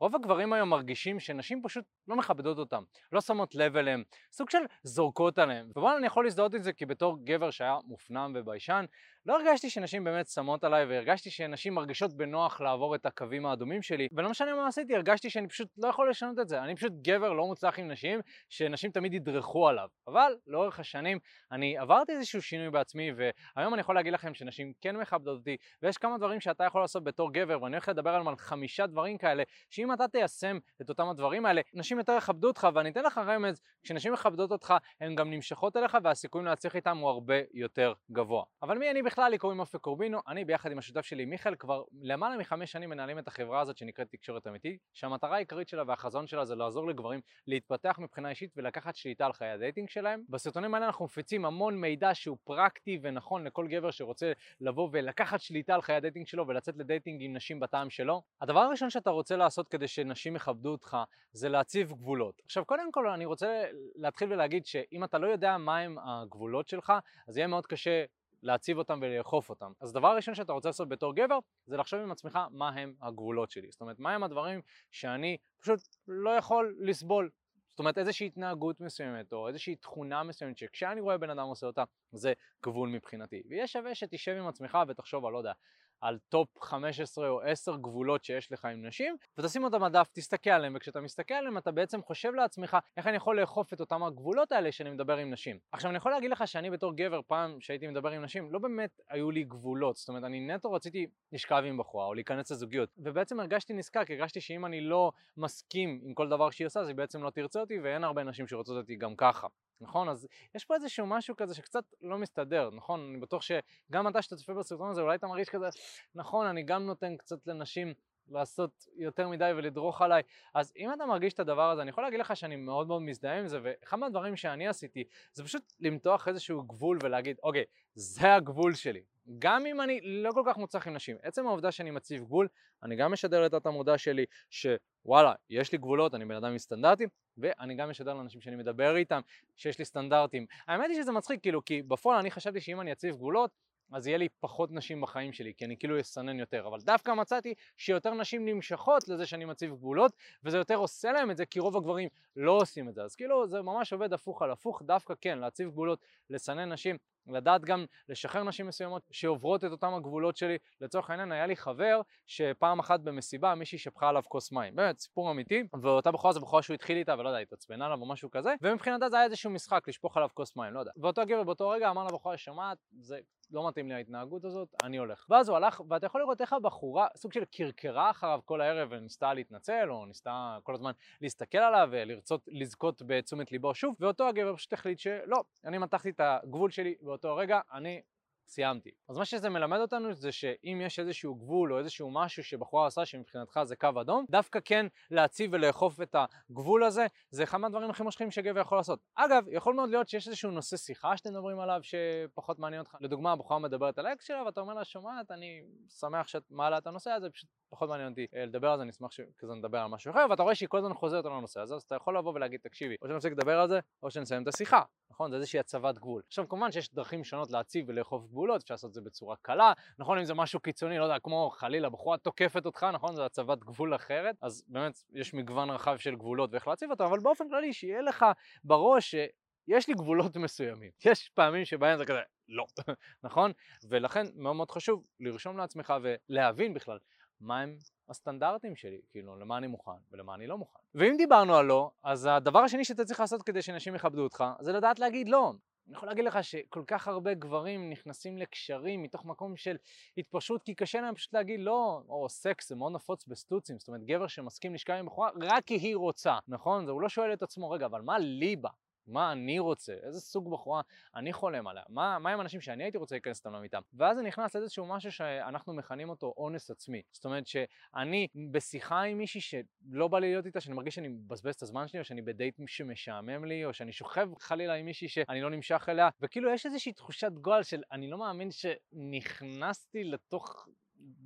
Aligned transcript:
רוב 0.00 0.14
הגברים 0.14 0.52
היום 0.52 0.68
מרגישים 0.68 1.20
שנשים 1.20 1.62
פשוט 1.62 1.84
לא 2.08 2.16
מכבדות 2.16 2.58
אותם, 2.58 2.82
לא 3.12 3.20
שמות 3.20 3.54
לב 3.54 3.76
אליהם, 3.76 4.02
סוג 4.32 4.50
של 4.50 4.58
זורקות 4.82 5.38
עליהם. 5.38 5.66
ובואו 5.76 5.96
אני 5.96 6.06
יכול 6.06 6.24
להזדהות 6.24 6.54
עם 6.54 6.62
זה 6.62 6.72
כי 6.72 6.86
בתור 6.86 7.18
גבר 7.24 7.50
שהיה 7.50 7.76
מופנם 7.84 8.32
וביישן, 8.36 8.84
לא 9.26 9.36
הרגשתי 9.36 9.70
שנשים 9.70 10.04
באמת 10.04 10.26
שמות 10.26 10.64
עליי 10.64 10.84
והרגשתי 10.84 11.30
שנשים 11.30 11.74
מרגישות 11.74 12.16
בנוח 12.16 12.60
לעבור 12.60 12.94
את 12.94 13.06
הקווים 13.06 13.46
האדומים 13.46 13.82
שלי 13.82 14.08
ולא 14.12 14.30
משנה 14.30 14.54
מה 14.54 14.66
עשיתי, 14.66 14.94
הרגשתי 14.94 15.30
שאני 15.30 15.48
פשוט 15.48 15.68
לא 15.78 15.88
יכול 15.88 16.10
לשנות 16.10 16.38
את 16.38 16.48
זה. 16.48 16.62
אני 16.62 16.76
פשוט 16.76 16.92
גבר 17.02 17.32
לא 17.32 17.46
מוצלח 17.46 17.78
עם 17.78 17.90
נשים, 17.90 18.20
שנשים 18.48 18.90
תמיד 18.90 19.14
ידרכו 19.14 19.68
עליו. 19.68 19.88
אבל 20.08 20.32
לאורך 20.46 20.80
השנים 20.80 21.18
אני 21.52 21.78
עברתי 21.78 22.12
איזשהו 22.12 22.42
שינוי 22.42 22.70
בעצמי 22.70 23.10
והיום 23.16 23.74
אני 23.74 23.80
יכול 23.80 23.94
להגיד 23.94 24.12
לכם 24.12 24.34
שנשים 24.34 24.72
כן 24.80 24.96
מכבדות 24.96 25.38
אותי 25.38 25.56
ויש 25.82 25.98
כמה 25.98 26.18
דברים 26.18 26.40
שאתה 26.40 26.64
יכול 26.64 26.80
לעשות 26.80 27.04
בתור 27.04 27.32
גבר 27.32 27.62
ואני 27.62 27.76
הולך 27.76 27.88
לדבר 27.88 28.10
על 28.10 28.36
חמישה 28.38 28.86
דברים 28.86 29.18
כאלה 29.18 29.42
שאם 29.70 29.87
אתה 29.92 30.08
תיישם 30.08 30.58
את 30.80 30.88
אותם 30.88 31.08
הדברים 31.08 31.46
האלה, 31.46 31.60
נשים 31.74 31.98
יותר 31.98 32.12
יכבדו 32.12 32.48
אותך 32.48 32.68
ואני 32.74 32.90
אתן 32.90 33.02
לך 33.02 33.18
רמז, 33.18 33.62
כשנשים 33.82 34.12
מכבדות 34.12 34.52
אותך 34.52 34.74
הן 35.00 35.14
גם 35.14 35.30
נמשכות 35.30 35.76
אליך 35.76 35.96
והסיכויים 36.02 36.46
להצליח 36.46 36.76
איתם 36.76 36.98
הוא 36.98 37.08
הרבה 37.08 37.34
יותר 37.54 37.92
גבוה. 38.12 38.44
אבל 38.62 38.78
מי 38.78 38.90
אני 38.90 39.02
בכלל? 39.02 39.28
לי 39.30 39.38
קוראים 39.38 39.60
אופק 39.60 39.80
קורבינו, 39.80 40.20
אני 40.28 40.44
ביחד 40.44 40.72
עם 40.72 40.78
השותף 40.78 41.04
שלי 41.04 41.24
מיכאל 41.24 41.54
כבר 41.54 41.82
למעלה 42.02 42.36
מחמש 42.36 42.72
שנים 42.72 42.90
מנהלים 42.90 43.18
את 43.18 43.28
החברה 43.28 43.60
הזאת 43.60 43.76
שנקראת 43.76 44.08
תקשורת 44.10 44.46
אמיתי, 44.46 44.78
שהמטרה 44.94 45.36
העיקרית 45.36 45.68
שלה 45.68 45.82
והחזון 45.86 46.26
שלה 46.26 46.44
זה 46.44 46.54
לעזור 46.54 46.88
לגברים 46.88 47.20
להתפתח 47.46 47.98
מבחינה 47.98 48.30
אישית 48.30 48.50
ולקחת 48.56 48.96
שליטה 48.96 49.26
על 49.26 49.32
חיי 49.32 49.50
ה 49.50 49.55
dating 49.55 49.88
שלהם. 49.88 50.22
בסרטונים 50.28 50.74
האלה 50.74 50.86
אנחנו 50.86 51.04
מפיצים 51.04 51.44
המון 51.44 51.80
מידע 51.80 52.14
שהוא 52.14 52.36
פרקטי 52.44 52.98
ונכון 53.02 53.44
לכל 53.44 53.66
גבר 53.68 53.90
שרוצה 53.90 54.32
לבוא 54.60 54.88
ולקחת 54.92 55.40
שליטה 55.40 55.74
על 55.74 55.82
חיי 55.82 55.94
ה 55.94 55.99
dating 55.99 56.26
שלו 56.26 56.46
ולצאת 56.46 56.76
ל 56.76 56.83
dating 56.83 57.22
עם 57.22 57.36
נשים 57.36 57.60
בטעם 57.60 57.90
שלו. 57.90 58.22
הדבר 58.40 58.60
הראשון 58.60 58.90
שאתה 58.90 59.10
רוצה 59.10 59.36
לעשות 59.36 59.68
כדי 59.78 59.88
שנשים 59.88 60.36
יכבדו 60.36 60.70
אותך 60.70 60.96
זה 61.32 61.48
להציב 61.48 61.92
גבולות. 61.92 62.42
עכשיו 62.44 62.64
קודם 62.64 62.92
כל 62.92 63.08
אני 63.08 63.24
רוצה 63.24 63.64
להתחיל 63.94 64.32
ולהגיד 64.32 64.66
שאם 64.66 65.04
אתה 65.04 65.18
לא 65.18 65.26
יודע 65.26 65.56
מהם 65.56 65.98
הגבולות 65.98 66.68
שלך 66.68 66.92
אז 67.28 67.36
יהיה 67.36 67.46
מאוד 67.46 67.66
קשה 67.66 68.04
להציב 68.42 68.78
אותם 68.78 68.98
ולאכוף 69.02 69.50
אותם. 69.50 69.72
אז 69.80 69.92
דבר 69.92 70.16
ראשון 70.16 70.34
שאתה 70.34 70.52
רוצה 70.52 70.68
לעשות 70.68 70.88
בתור 70.88 71.14
גבר 71.14 71.38
זה 71.66 71.76
לחשוב 71.76 72.00
עם 72.00 72.10
עצמך 72.10 72.38
מה 72.50 72.68
הם 72.68 72.94
הגבולות 73.02 73.50
שלי. 73.50 73.70
זאת 73.70 73.80
אומרת, 73.80 73.98
מה 73.98 74.14
הם 74.14 74.22
הדברים 74.22 74.60
שאני 74.90 75.36
פשוט 75.60 75.80
לא 76.08 76.30
יכול 76.30 76.76
לסבול. 76.80 77.30
זאת 77.70 77.78
אומרת 77.78 77.98
איזושהי 77.98 78.26
התנהגות 78.26 78.80
מסוימת 78.80 79.32
או 79.32 79.48
איזושהי 79.48 79.76
תכונה 79.76 80.22
מסוימת 80.22 80.58
שכשאני 80.58 81.00
רואה 81.00 81.18
בן 81.18 81.30
אדם 81.30 81.46
עושה 81.46 81.66
אותה 81.66 81.84
זה 82.12 82.32
גבול 82.64 82.88
מבחינתי. 82.88 83.42
ויהיה 83.48 83.66
שווה 83.66 83.94
שתשב 83.94 84.32
עם 84.32 84.48
עצמך 84.48 84.78
ותחשוב 84.88 85.26
על 85.26 85.32
לא 85.32 85.38
יודע, 85.38 85.52
על 86.00 86.18
top 86.28 86.48
15 86.60 87.28
או 87.28 87.40
10 87.42 87.76
גבולות 87.76 88.24
שיש 88.24 88.52
לך 88.52 88.64
עם 88.64 88.86
נשים 88.86 89.16
ותשים 89.38 89.64
אותם 89.64 89.80
בדף, 89.80 90.08
תסתכל 90.12 90.50
עליהם 90.50 90.72
וכשאתה 90.76 91.00
מסתכל 91.00 91.34
עליהם 91.34 91.58
אתה 91.58 91.70
בעצם 91.70 92.02
חושב 92.02 92.34
לעצמך 92.34 92.76
איך 92.96 93.06
אני 93.06 93.16
יכול 93.16 93.40
לאכוף 93.40 93.72
את 93.72 93.80
אותם 93.80 94.02
הגבולות 94.02 94.52
האלה 94.52 94.72
שאני 94.72 94.90
מדבר 94.90 95.16
עם 95.16 95.30
נשים. 95.30 95.58
עכשיו 95.72 95.90
אני 95.90 95.98
יכול 95.98 96.12
להגיד 96.12 96.30
לך 96.30 96.48
שאני 96.48 96.70
בתור 96.70 96.92
גבר 96.96 97.20
פעם 97.26 97.60
שהייתי 97.60 97.86
מדבר 97.86 98.10
עם 98.10 98.22
נשים 98.22 98.52
לא 98.52 98.58
באמת 98.58 99.00
היו 99.08 99.30
לי 99.30 99.44
גבולות, 99.44 99.96
זאת 99.96 100.08
אומרת 100.08 100.24
אני 100.24 100.40
נטו 100.40 100.72
רציתי 100.72 101.06
לשכב 101.32 101.62
עם 101.66 101.76
בחורה 101.76 102.06
או 102.06 102.14
להיכנס 102.14 102.50
לזוגיות 102.50 102.90
ובעצם 102.98 103.40
הרגשתי 103.40 103.72
נזקק, 103.72 104.10
הרגשתי 104.10 104.40
שאם 104.40 104.66
אני 104.66 104.80
לא 104.80 105.12
מסכים 105.36 106.00
עם 106.02 106.14
כל 106.14 106.28
דבר 106.28 106.50
שהיא 106.50 106.66
עושה 106.66 106.80
אז 106.80 106.88
היא 106.88 106.96
בעצם 106.96 107.22
לא 107.22 107.30
תרצה 107.30 107.60
אותי 107.60 107.78
ואין 107.80 108.04
הרבה 108.04 108.24
נשים 108.24 108.46
שרוצות 108.46 108.76
אותי 108.76 108.96
גם 108.96 109.16
ככה. 109.16 109.46
נכון? 109.80 110.08
אז 110.08 110.28
יש 110.54 110.64
פה 110.64 110.74
איזשהו 110.74 111.06
משהו 111.06 111.36
כזה 111.36 111.54
שקצת 111.54 111.84
לא 112.02 112.18
מסתדר, 112.18 112.70
נכון? 112.72 113.08
אני 113.10 113.20
בטוח 113.20 113.42
שגם 113.42 114.08
אתה 114.08 114.22
שאתה 114.22 114.36
צופה 114.36 114.54
בסרטון 114.54 114.90
הזה 114.90 115.00
אולי 115.00 115.16
אתה 115.16 115.26
מרגיש 115.26 115.48
כזה, 115.48 115.66
נכון, 116.14 116.46
אני 116.46 116.62
גם 116.62 116.86
נותן 116.86 117.16
קצת 117.16 117.46
לנשים 117.46 117.94
לעשות 118.30 118.86
יותר 118.96 119.28
מדי 119.28 119.50
ולדרוך 119.56 120.02
עליי. 120.02 120.22
אז 120.54 120.72
אם 120.76 120.92
אתה 120.92 121.06
מרגיש 121.06 121.32
את 121.32 121.40
הדבר 121.40 121.70
הזה, 121.70 121.82
אני 121.82 121.90
יכול 121.90 122.04
להגיד 122.04 122.20
לך 122.20 122.36
שאני 122.36 122.56
מאוד 122.56 122.86
מאוד 122.86 123.02
מזדהה 123.02 123.38
עם 123.38 123.48
זה, 123.48 123.60
ואחד 123.62 123.98
מהדברים 123.98 124.36
שאני 124.36 124.68
עשיתי 124.68 125.04
זה 125.32 125.44
פשוט 125.44 125.72
למתוח 125.80 126.28
איזשהו 126.28 126.62
גבול 126.62 126.98
ולהגיד, 127.02 127.36
אוקיי, 127.42 127.64
זה 127.94 128.34
הגבול 128.34 128.74
שלי. 128.74 129.02
גם 129.38 129.66
אם 129.66 129.80
אני 129.80 130.00
לא 130.02 130.32
כל 130.32 130.42
כך 130.46 130.56
מוצלח 130.56 130.86
עם 130.86 130.94
נשים, 130.94 131.16
עצם 131.22 131.46
העובדה 131.46 131.72
שאני 131.72 131.90
מציב 131.90 132.22
גבול, 132.22 132.48
אני 132.82 132.96
גם 132.96 133.12
משדר 133.12 133.42
לתת 133.42 133.66
המודע 133.66 133.98
שלי 133.98 134.24
שוואלה, 134.50 135.32
יש 135.50 135.72
לי 135.72 135.78
גבולות, 135.78 136.14
אני 136.14 136.24
בן 136.24 136.34
אדם 136.34 136.50
עם 136.50 136.58
סטנדרטים, 136.58 137.08
ואני 137.38 137.74
גם 137.74 137.90
משדר 137.90 138.14
לאנשים 138.14 138.40
שאני 138.40 138.56
מדבר 138.56 138.96
איתם 138.96 139.20
שיש 139.56 139.78
לי 139.78 139.84
סטנדרטים. 139.84 140.46
האמת 140.66 140.90
היא 140.90 141.02
שזה 141.02 141.12
מצחיק, 141.12 141.42
כאילו, 141.42 141.64
כי 141.64 141.82
בפועל 141.82 142.18
אני 142.18 142.30
חשבתי 142.30 142.60
שאם 142.60 142.80
אני 142.80 142.92
אציב 142.92 143.14
גבולות, 143.14 143.50
אז 143.92 144.06
יהיה 144.06 144.18
לי 144.18 144.28
פחות 144.40 144.70
נשים 144.72 145.00
בחיים 145.00 145.32
שלי, 145.32 145.52
כי 145.56 145.64
אני 145.64 145.76
כאילו 145.76 146.00
אסנן 146.00 146.38
יותר. 146.38 146.66
אבל 146.66 146.80
דווקא 146.80 147.10
מצאתי 147.10 147.54
שיותר 147.76 148.14
נשים 148.14 148.48
נמשכות 148.48 149.08
לזה 149.08 149.26
שאני 149.26 149.44
מציב 149.44 149.70
גבולות, 149.70 150.12
וזה 150.44 150.58
יותר 150.58 150.76
עושה 150.76 151.12
להם 151.12 151.30
את 151.30 151.36
זה, 151.36 151.46
כי 151.46 151.60
רוב 151.60 151.76
הגברים 151.76 152.08
לא 152.36 152.52
עושים 152.52 152.88
את 152.88 152.94
זה. 152.94 153.02
אז 153.02 153.14
כאילו 153.14 153.48
זה 153.48 153.62
ממש 153.62 153.92
עובד 153.92 154.12
הפוך 154.12 154.42
על 154.42 154.50
הפוך, 154.50 154.82
דווקא 154.82 155.14
כן, 155.20 155.38
להציב 155.38 155.70
גבולות, 155.70 155.98
לסנן 156.30 156.72
נשים, 156.72 156.96
לדעת 157.30 157.64
גם 157.64 157.84
לשחרר 158.08 158.44
נשים 158.44 158.66
מסוימות 158.66 159.02
שעוברות 159.10 159.64
את 159.64 159.70
אותם 159.70 159.94
הגבולות 159.94 160.36
שלי. 160.36 160.56
לצורך 160.80 161.10
העניין 161.10 161.32
היה 161.32 161.46
לי 161.46 161.56
חבר 161.56 162.00
שפעם 162.26 162.78
אחת 162.78 163.00
במסיבה 163.00 163.54
מישהי 163.54 163.78
שפכה 163.78 164.08
עליו 164.08 164.22
כוס 164.28 164.52
מים. 164.52 164.76
באמת, 164.76 164.98
סיפור 164.98 165.30
אמיתי, 165.30 165.62
ואותה 165.82 166.10
בחורה 166.10 166.32
זו 166.32 166.40
בחורה 166.40 166.62
שהוא 166.62 166.74
התחיל 166.74 166.96
איתה 166.96 167.14
ולא 167.18 167.28
יודע, 167.28 167.38
התעצבנה 167.38 167.86
עליו 167.86 168.00
או 168.00 168.06
משהו 168.06 168.30
כזה, 168.30 168.54
ומבחינתה 168.62 169.08
זה 169.08 169.16
היה 169.16 169.24
איזשהו 169.24 169.50
משחק 169.50 169.88
לשפוך 169.88 170.16
עליו 170.16 170.28
כוס 170.34 170.56
מים, 170.56 170.74
לא 170.74 170.80
יודע. 170.80 170.90
ואותו 170.96 171.22
גבר 171.26 171.42
באותו 171.42 171.68
רגע 171.68 171.90
אמר 171.90 172.04
לבחורה, 172.04 172.36
שומעת, 172.36 172.78
זה 173.00 173.18
לא 173.50 173.68
מתאים 173.68 173.88
לי 173.88 173.94
ההתנהגות 173.94 174.44
הזאת, 174.44 174.68
אני 174.84 174.96
הולך. 174.96 175.26
ואז 175.30 175.48
הוא 175.48 175.56
הלך, 175.56 175.80
ואתה 175.88 176.06
יכול 176.06 176.20
לראות 176.20 176.40
איך 176.40 176.52
הבחורה 176.52 177.06
סוג 177.16 177.32
של 177.32 177.44
קרקרה 177.44 178.10
אחריו 178.10 178.40
כל 178.44 178.60
הערב 178.60 178.88
וניסתה 178.90 179.34
להתנצל, 179.34 179.90
או 179.90 180.06
ניסתה 180.06 180.58
כל 180.62 180.74
הזמן 180.74 180.92
להסתכל 181.20 181.58
עליו 181.58 181.88
ולרצות 181.90 182.48
לזכות 182.48 183.02
בתשומת 183.06 183.52
ליבו 183.52 183.74
שוב, 183.74 183.94
ואותו 184.00 184.28
הגבר 184.28 184.56
פשוט 184.56 184.72
החליט 184.72 184.98
שלא, 184.98 185.44
אני 185.64 185.78
מתחתי 185.78 186.10
את 186.10 186.20
הגבול 186.20 186.70
שלי 186.70 186.94
באותו 187.22 187.36
רגע, 187.36 187.60
אני 187.72 188.02
סיימתי. 188.48 188.90
אז 189.08 189.16
מה 189.16 189.24
שזה 189.24 189.48
מלמד 189.48 189.78
אותנו 189.78 190.14
זה 190.14 190.32
שאם 190.32 190.80
יש 190.84 190.98
איזשהו 190.98 191.34
גבול 191.34 191.72
או 191.72 191.78
איזשהו 191.78 192.10
משהו 192.10 192.44
שבחורה 192.44 192.84
עושה 192.84 193.06
שמבחינתך 193.06 193.60
זה 193.64 193.76
קו 193.76 193.88
אדום, 194.00 194.24
דווקא 194.30 194.58
כן 194.64 194.86
להציב 195.10 195.50
ולאכוף 195.52 196.00
את 196.00 196.16
הגבול 196.50 196.84
הזה, 196.84 197.06
זה 197.30 197.42
אחד 197.42 197.58
מהדברים 197.58 197.90
הכי 197.90 198.02
מושכים 198.02 198.30
שגבר 198.30 198.60
יכול 198.60 198.78
לעשות. 198.78 199.00
אגב, 199.14 199.44
יכול 199.50 199.74
מאוד 199.74 199.90
להיות 199.90 200.08
שיש 200.08 200.26
איזשהו 200.26 200.50
נושא 200.50 200.76
שיחה 200.76 201.16
שאתם 201.16 201.30
מדברים 201.30 201.60
עליו 201.60 201.80
שפחות 201.82 202.58
מעניין 202.58 202.80
אותך. 202.80 202.96
לדוגמה, 203.00 203.32
הבחורה 203.32 203.60
מדברת 203.60 203.98
על 203.98 204.06
האקס 204.06 204.24
שלה 204.24 204.42
ואתה 204.42 204.60
אומר 204.60 204.74
לה, 204.74 204.84
שומעת, 204.84 205.30
אני 205.30 205.62
שמח 205.88 206.28
שאת 206.28 206.42
מעלה 206.50 206.78
את 206.78 206.86
הנושא 206.86 207.10
הזה, 207.10 207.30
פשוט 207.30 207.50
פחות 207.68 207.88
מעניין 207.88 208.10
אותי 208.10 208.26
אה, 208.34 208.44
לדבר 208.44 208.68
על 208.68 208.76
זה, 208.76 208.82
אני 208.82 208.90
אשמח 208.90 209.10
שכזה 209.10 209.54
נדבר 209.54 209.78
על 209.78 209.88
משהו 209.88 210.10
אחר, 210.10 210.26
ואתה 210.30 210.42
רואה 210.42 210.54
שהיא 210.54 210.68
כל 210.68 210.78
הזמן 210.78 210.94
חוזרת 210.94 211.24
על 211.24 211.32
הנושא 211.32 211.60
הזה, 211.60 211.74
אז 211.74 211.82
אתה 211.82 211.94
יכול 211.94 212.18
לבוא 212.18 212.32
ולהגיד, 212.34 212.60
תקשיבי, 212.60 212.96
או 213.02 213.08
שנפסיק 213.08 213.32
לדבר 213.32 213.58
על 213.60 213.68
זה, 213.68 213.80
או 214.02 214.10
שנסיים 214.10 214.42
את 214.42 214.48
השיחה, 214.48 214.82
נכון? 215.18 215.30
זה 215.30 215.36
איזושהי 215.36 215.60
הצבת 215.60 215.98
גבול. 215.98 216.22
עכשיו 216.26 216.48
כמובן 216.48 216.72
שיש 216.72 216.94
דרכים 216.94 217.24
שונות 217.24 217.50
להציב 217.50 217.84
ולאכוף 217.88 218.26
גבולות, 218.26 218.62
אפשר 218.62 218.74
לעשות 218.74 218.88
את 218.88 218.94
זה 218.94 219.00
בצורה 219.00 219.36
קלה, 219.42 219.72
נכון? 219.98 220.18
אם 220.18 220.24
זה 220.24 220.34
משהו 220.34 220.60
קיצוני, 220.60 220.98
לא 220.98 221.04
יודע, 221.04 221.18
כמו 221.18 221.50
חלילה 221.50 221.90
בחורה 221.90 222.18
תוקפת 222.18 222.66
אותך, 222.66 222.86
נכון? 222.92 223.16
זה 223.16 223.24
הצבת 223.24 223.58
גבול 223.58 223.94
אחרת, 223.94 224.36
אז 224.42 224.64
באמת 224.68 224.98
יש 225.12 225.34
מגוון 225.34 225.70
רחב 225.70 225.96
של 225.96 226.16
גבולות 226.16 226.52
ואיך 226.52 226.68
להציב 226.68 226.90
אותם, 226.90 227.04
אבל 227.04 227.18
באופן 227.20 227.48
כללי 227.48 227.72
שיהיה 227.72 228.02
לך 228.02 228.26
בראש 228.64 229.10
שיש 229.10 229.88
לי 229.88 229.94
גבולות 229.94 230.36
מסוימים. 230.36 230.90
יש 231.04 231.28
פעמים 231.28 231.64
שבהם 231.64 231.98
זה 231.98 232.04
כזה, 232.04 232.20
לא, 232.48 232.64
נכון? 233.24 233.52
ולכן 233.88 234.26
מאוד 234.34 234.56
מאוד 234.56 234.70
חשוב 234.70 235.04
לרשום 235.20 235.56
לעצמך 235.56 235.94
ולהבין 236.02 236.74
בכלל 236.74 236.98
מהם 237.40 237.76
הסטנדרטים 238.08 238.76
שלי, 238.76 239.00
כאילו 239.10 239.36
למה 239.36 239.58
אני 239.58 239.66
מוכן 239.66 239.90
ולמה 240.10 240.34
אני 240.34 240.46
לא 240.46 240.58
מוכן. 240.58 240.78
ואם 240.94 241.14
דיברנו 241.16 241.56
על 241.56 241.66
לא, 241.66 241.90
אז 242.02 242.28
הדבר 242.30 242.58
השני 242.58 242.84
שאתה 242.84 243.04
צריך 243.04 243.20
לעשות 243.20 243.42
כדי 243.42 243.62
שאנשים 243.62 243.94
יכבדו 243.94 244.22
אותך, 244.22 244.44
זה 244.60 244.72
לדעת 244.72 244.98
להגיד 244.98 245.28
לא. 245.28 245.52
אני 245.88 245.96
יכול 245.96 246.08
להגיד 246.08 246.24
לך 246.24 246.44
שכל 246.44 246.82
כך 246.86 247.08
הרבה 247.08 247.34
גברים 247.34 247.90
נכנסים 247.90 248.38
לקשרים 248.38 249.02
מתוך 249.02 249.24
מקום 249.24 249.56
של 249.56 249.76
התפשרות 250.18 250.62
כי 250.62 250.74
קשה 250.74 251.00
להם 251.00 251.14
פשוט 251.14 251.34
להגיד 251.34 251.60
לא, 251.60 252.02
או 252.08 252.28
סקס 252.28 252.68
זה 252.68 252.76
מאוד 252.76 252.92
נפוץ 252.92 253.26
בסטוצים, 253.26 253.78
זאת 253.78 253.88
אומרת 253.88 254.04
גבר 254.04 254.26
שמסכים 254.26 254.74
לשכב 254.74 254.92
עם 254.92 255.06
בחורה 255.06 255.30
רק 255.42 255.64
כי 255.64 255.74
היא 255.74 255.96
רוצה, 255.96 256.38
נכון? 256.48 256.88
הוא 256.88 257.00
לא 257.00 257.08
שואל 257.08 257.32
את 257.32 257.42
עצמו 257.42 257.70
רגע 257.70 257.86
אבל 257.86 258.02
מה 258.02 258.18
לי 258.18 258.56
בה? 258.56 258.70
מה 259.08 259.32
אני 259.32 259.58
רוצה, 259.58 259.94
איזה 260.02 260.20
סוג 260.20 260.50
בחורה 260.50 260.82
אני 261.16 261.32
חולם 261.32 261.66
עליה, 261.66 261.82
מה, 261.88 262.18
מה 262.18 262.30
עם 262.30 262.40
אנשים 262.40 262.60
שאני 262.60 262.84
הייתי 262.84 262.98
רוצה 262.98 263.14
להיכנס 263.14 263.38
איתם 263.38 263.52
למיטה. 263.52 263.78
ואז 263.94 264.16
זה 264.16 264.22
נכנס 264.22 264.56
לאיזשהו 264.56 264.86
משהו 264.86 265.12
שאנחנו 265.12 265.74
מכנים 265.74 266.08
אותו 266.08 266.34
אונס 266.36 266.70
עצמי. 266.70 267.02
זאת 267.12 267.24
אומרת 267.24 267.46
שאני 267.46 268.28
בשיחה 268.52 269.02
עם 269.02 269.18
מישהי 269.18 269.40
שלא 269.40 270.08
בא 270.08 270.18
לי 270.18 270.30
להיות 270.30 270.46
איתה, 270.46 270.60
שאני 270.60 270.76
מרגיש 270.76 270.94
שאני 270.94 271.08
מבזבז 271.08 271.54
את 271.54 271.62
הזמן 271.62 271.88
שלי, 271.88 272.00
או 272.00 272.04
שאני 272.04 272.22
בדייט 272.22 272.60
שמשעמם 272.66 273.44
לי, 273.44 273.64
או 273.64 273.74
שאני 273.74 273.92
שוכב 273.92 274.28
חלילה 274.38 274.74
עם 274.74 274.86
מישהי 274.86 275.08
שאני 275.08 275.40
לא 275.40 275.50
נמשך 275.50 275.86
אליה, 275.88 276.08
וכאילו 276.20 276.50
יש 276.50 276.66
איזושהי 276.66 276.92
תחושת 276.92 277.32
גועל 277.32 277.62
של 277.62 277.82
אני 277.92 278.10
לא 278.10 278.18
מאמין 278.18 278.48
שנכנסתי 278.50 280.04
לתוך 280.04 280.68